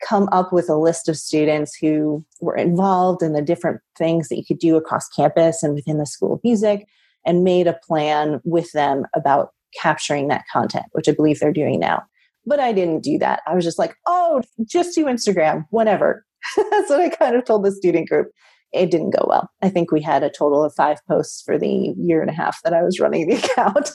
come 0.06 0.28
up 0.32 0.52
with 0.52 0.70
a 0.70 0.76
list 0.76 1.08
of 1.08 1.18
students 1.18 1.76
who 1.76 2.24
were 2.42 2.56
involved 2.56 3.24
in 3.24 3.34
the 3.34 3.42
different 3.42 3.80
things 3.98 4.28
that 4.28 4.38
you 4.38 4.46
could 4.46 4.60
do 4.60 4.76
across 4.76 5.08
campus 5.08 5.64
and 5.64 5.74
within 5.74 5.98
the 5.98 6.06
School 6.06 6.34
of 6.34 6.44
Music 6.44 6.86
and 7.26 7.44
made 7.44 7.68
a 7.68 7.80
plan 7.86 8.40
with 8.44 8.72
them 8.72 9.06
about 9.16 9.50
capturing 9.82 10.28
that 10.28 10.46
content, 10.52 10.86
which 10.92 11.10
I 11.10 11.14
believe 11.14 11.40
they're 11.40 11.52
doing 11.52 11.80
now. 11.80 12.04
But 12.46 12.60
I 12.60 12.72
didn't 12.72 13.02
do 13.02 13.18
that. 13.20 13.42
I 13.48 13.56
was 13.56 13.64
just 13.64 13.80
like, 13.80 13.96
oh, 14.06 14.42
just 14.66 14.96
do 14.96 15.06
Instagram, 15.06 15.66
whatever. 15.72 16.26
That's 16.58 16.90
what 16.90 17.02
I 17.02 17.10
kind 17.10 17.36
of 17.36 17.44
told 17.46 17.66
the 17.66 17.72
student 17.72 18.08
group. 18.08 18.28
It 18.72 18.92
didn't 18.92 19.12
go 19.12 19.26
well. 19.28 19.50
I 19.62 19.70
think 19.70 19.92
we 19.92 20.02
had 20.02 20.22
a 20.22 20.30
total 20.30 20.64
of 20.64 20.74
five 20.76 21.00
posts 21.08 21.42
for 21.42 21.58
the 21.58 21.94
year 21.98 22.22
and 22.22 22.30
a 22.30 22.34
half 22.34 22.62
that 22.64 22.74
I 22.74 22.84
was 22.84 23.00
running 23.00 23.28
the 23.28 23.36
account. 23.44 23.90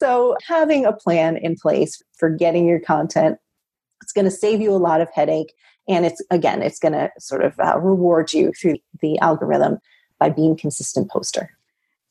so, 0.00 0.36
having 0.46 0.84
a 0.84 0.92
plan 0.92 1.36
in 1.36 1.56
place 1.56 2.00
for 2.16 2.30
getting 2.30 2.66
your 2.66 2.80
content 2.80 3.38
it's 4.02 4.12
going 4.12 4.24
to 4.24 4.30
save 4.30 4.60
you 4.60 4.72
a 4.72 4.76
lot 4.76 5.00
of 5.00 5.08
headache. 5.14 5.52
And 5.88 6.04
it's, 6.04 6.22
again, 6.30 6.62
it's 6.62 6.78
going 6.78 6.92
to 6.92 7.10
sort 7.18 7.44
of 7.44 7.58
uh, 7.58 7.78
reward 7.78 8.32
you 8.32 8.52
through 8.52 8.76
the 9.00 9.18
algorithm 9.18 9.78
by 10.18 10.30
being 10.30 10.56
consistent 10.56 11.10
poster. 11.10 11.50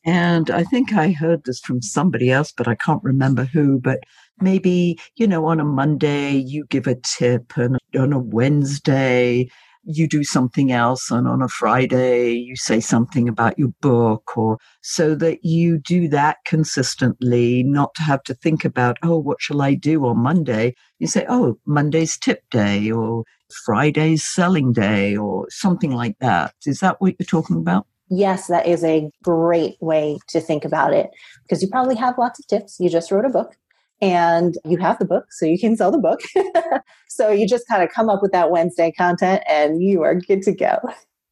And 0.08 0.50
I 0.50 0.64
think 0.64 0.94
I 0.94 1.10
heard 1.10 1.44
this 1.44 1.60
from 1.60 1.82
somebody 1.82 2.30
else, 2.30 2.50
but 2.50 2.66
I 2.66 2.76
can't 2.76 3.04
remember 3.04 3.44
who. 3.44 3.78
But 3.78 3.98
maybe, 4.40 4.98
you 5.16 5.26
know, 5.26 5.44
on 5.44 5.60
a 5.60 5.64
Monday, 5.64 6.30
you 6.30 6.64
give 6.70 6.86
a 6.86 6.94
tip, 6.94 7.58
and 7.58 7.76
on 7.94 8.14
a 8.14 8.18
Wednesday, 8.18 9.50
you 9.84 10.08
do 10.08 10.24
something 10.24 10.72
else 10.72 11.10
and 11.10 11.26
on 11.26 11.40
a 11.40 11.48
friday 11.48 12.32
you 12.32 12.54
say 12.56 12.78
something 12.78 13.26
about 13.26 13.58
your 13.58 13.72
book 13.80 14.36
or 14.36 14.58
so 14.82 15.14
that 15.14 15.38
you 15.44 15.78
do 15.78 16.08
that 16.08 16.36
consistently 16.44 17.62
not 17.62 17.94
to 17.94 18.02
have 18.02 18.22
to 18.24 18.34
think 18.34 18.66
about 18.66 18.98
oh 19.02 19.16
what 19.16 19.40
shall 19.40 19.62
i 19.62 19.72
do 19.72 20.04
on 20.04 20.18
monday 20.18 20.74
you 20.98 21.06
say 21.06 21.24
oh 21.30 21.58
monday's 21.64 22.18
tip 22.18 22.42
day 22.50 22.90
or 22.90 23.24
friday's 23.64 24.26
selling 24.26 24.74
day 24.74 25.16
or 25.16 25.46
something 25.48 25.92
like 25.92 26.18
that 26.18 26.52
is 26.66 26.80
that 26.80 27.00
what 27.00 27.14
you're 27.18 27.24
talking 27.24 27.56
about 27.56 27.86
Yes, 28.10 28.46
that 28.46 28.66
is 28.66 28.82
a 28.84 29.10
great 29.22 29.76
way 29.80 30.18
to 30.28 30.40
think 30.40 30.64
about 30.64 30.92
it 30.92 31.10
because 31.42 31.62
you 31.62 31.68
probably 31.68 31.96
have 31.96 32.16
lots 32.18 32.38
of 32.38 32.46
tips. 32.46 32.78
You 32.80 32.88
just 32.88 33.10
wrote 33.10 33.24
a 33.24 33.30
book 33.30 33.56
and 34.00 34.56
you 34.64 34.78
have 34.78 34.98
the 34.98 35.04
book 35.04 35.26
so 35.32 35.44
you 35.44 35.58
can 35.58 35.76
sell 35.76 35.90
the 35.90 35.98
book. 35.98 36.20
so 37.08 37.30
you 37.30 37.46
just 37.46 37.68
kind 37.68 37.82
of 37.82 37.90
come 37.90 38.08
up 38.08 38.22
with 38.22 38.32
that 38.32 38.50
Wednesday 38.50 38.92
content 38.92 39.42
and 39.48 39.82
you 39.82 40.02
are 40.02 40.14
good 40.14 40.42
to 40.42 40.52
go. 40.52 40.78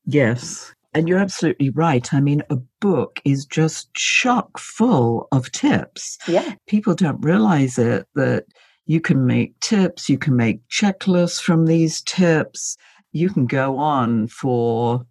Yes. 0.04 0.72
And 0.92 1.08
you're 1.08 1.18
absolutely 1.18 1.70
right. 1.70 2.12
I 2.14 2.20
mean, 2.20 2.42
a 2.48 2.56
book 2.80 3.20
is 3.24 3.44
just 3.44 3.92
chock 3.94 4.58
full 4.58 5.28
of 5.30 5.52
tips. 5.52 6.16
Yeah. 6.26 6.54
People 6.66 6.94
don't 6.94 7.20
realize 7.20 7.78
it 7.78 8.06
that 8.14 8.46
you 8.86 9.00
can 9.00 9.26
make 9.26 9.58
tips, 9.60 10.08
you 10.08 10.16
can 10.16 10.36
make 10.36 10.66
checklists 10.68 11.40
from 11.40 11.66
these 11.66 12.00
tips. 12.02 12.76
You 13.12 13.30
can 13.30 13.46
go 13.46 13.78
on 13.78 14.28
for 14.28 15.04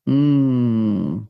Mm. 0.08 1.26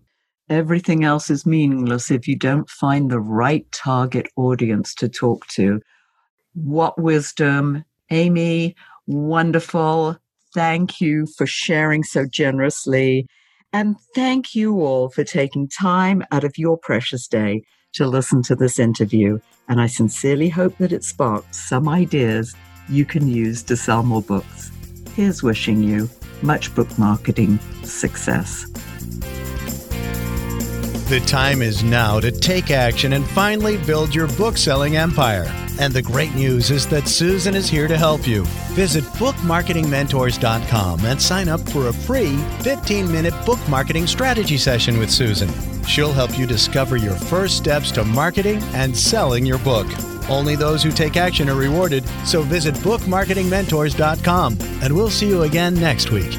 Everything 0.51 1.05
else 1.05 1.31
is 1.31 1.47
meaningless 1.47 2.11
if 2.11 2.27
you 2.27 2.37
don't 2.37 2.69
find 2.69 3.09
the 3.09 3.21
right 3.21 3.65
target 3.71 4.27
audience 4.35 4.97
to 4.97 5.09
talk 5.09 5.47
to. 5.47 5.81
What 6.55 7.01
wisdom, 7.01 7.85
Amy. 8.11 8.75
Wonderful. 9.07 10.19
Thank 10.53 11.01
you 11.01 11.29
for 11.39 11.47
sharing 11.47 12.03
so 12.03 12.27
generously. 12.27 13.29
And 13.73 13.95
thank 14.17 14.57
you 14.57 14.81
all 14.81 15.09
for 15.11 15.23
taking 15.23 15.69
time 15.69 16.25
out 16.33 16.43
of 16.43 16.59
your 16.59 16.77
precious 16.77 17.29
day 17.29 17.63
to 17.93 18.09
listen 18.09 18.43
to 18.43 18.57
this 18.57 18.81
interview. 18.81 19.39
And 19.69 19.81
I 19.81 19.87
sincerely 19.87 20.49
hope 20.49 20.77
that 20.79 20.93
it 20.93 21.05
sparked 21.05 21.55
some 21.55 21.89
ideas 21.89 22.57
you 22.89 23.05
can 23.05 23.29
use 23.29 23.63
to 23.65 23.77
sell 23.77 24.03
more 24.03 24.23
books. 24.23 24.73
Here's 25.15 25.45
wishing 25.45 25.85
you 25.85 26.11
much 26.43 26.75
book 26.75 26.99
marketing 26.99 27.61
success. 27.85 28.67
The 31.11 31.18
time 31.18 31.61
is 31.61 31.83
now 31.83 32.20
to 32.20 32.31
take 32.31 32.70
action 32.70 33.14
and 33.14 33.29
finally 33.31 33.77
build 33.79 34.14
your 34.14 34.29
book 34.29 34.57
selling 34.57 34.96
empire. 34.96 35.44
And 35.81 35.92
the 35.92 36.01
great 36.01 36.33
news 36.37 36.70
is 36.70 36.87
that 36.87 37.09
Susan 37.09 37.57
is 37.57 37.68
here 37.68 37.88
to 37.88 37.99
help 37.99 38.29
you. 38.29 38.44
Visit 38.75 39.03
bookmarketingmentors.com 39.18 41.05
and 41.05 41.20
sign 41.20 41.49
up 41.49 41.68
for 41.70 41.88
a 41.88 41.92
free 41.92 42.37
15 42.61 43.11
minute 43.11 43.35
book 43.44 43.59
marketing 43.68 44.07
strategy 44.07 44.57
session 44.57 45.01
with 45.01 45.11
Susan. 45.11 45.51
She'll 45.83 46.12
help 46.12 46.38
you 46.38 46.46
discover 46.46 46.96
your 46.96 47.16
first 47.16 47.57
steps 47.57 47.90
to 47.90 48.05
marketing 48.05 48.62
and 48.73 48.96
selling 48.96 49.44
your 49.44 49.59
book. 49.59 49.88
Only 50.31 50.55
those 50.55 50.81
who 50.81 50.92
take 50.92 51.16
action 51.16 51.49
are 51.49 51.57
rewarded, 51.57 52.07
so 52.25 52.42
visit 52.42 52.77
bookmarketingmentors.com 52.77 54.59
and 54.61 54.94
we'll 54.94 55.11
see 55.11 55.27
you 55.27 55.42
again 55.42 55.75
next 55.75 56.12
week. 56.12 56.38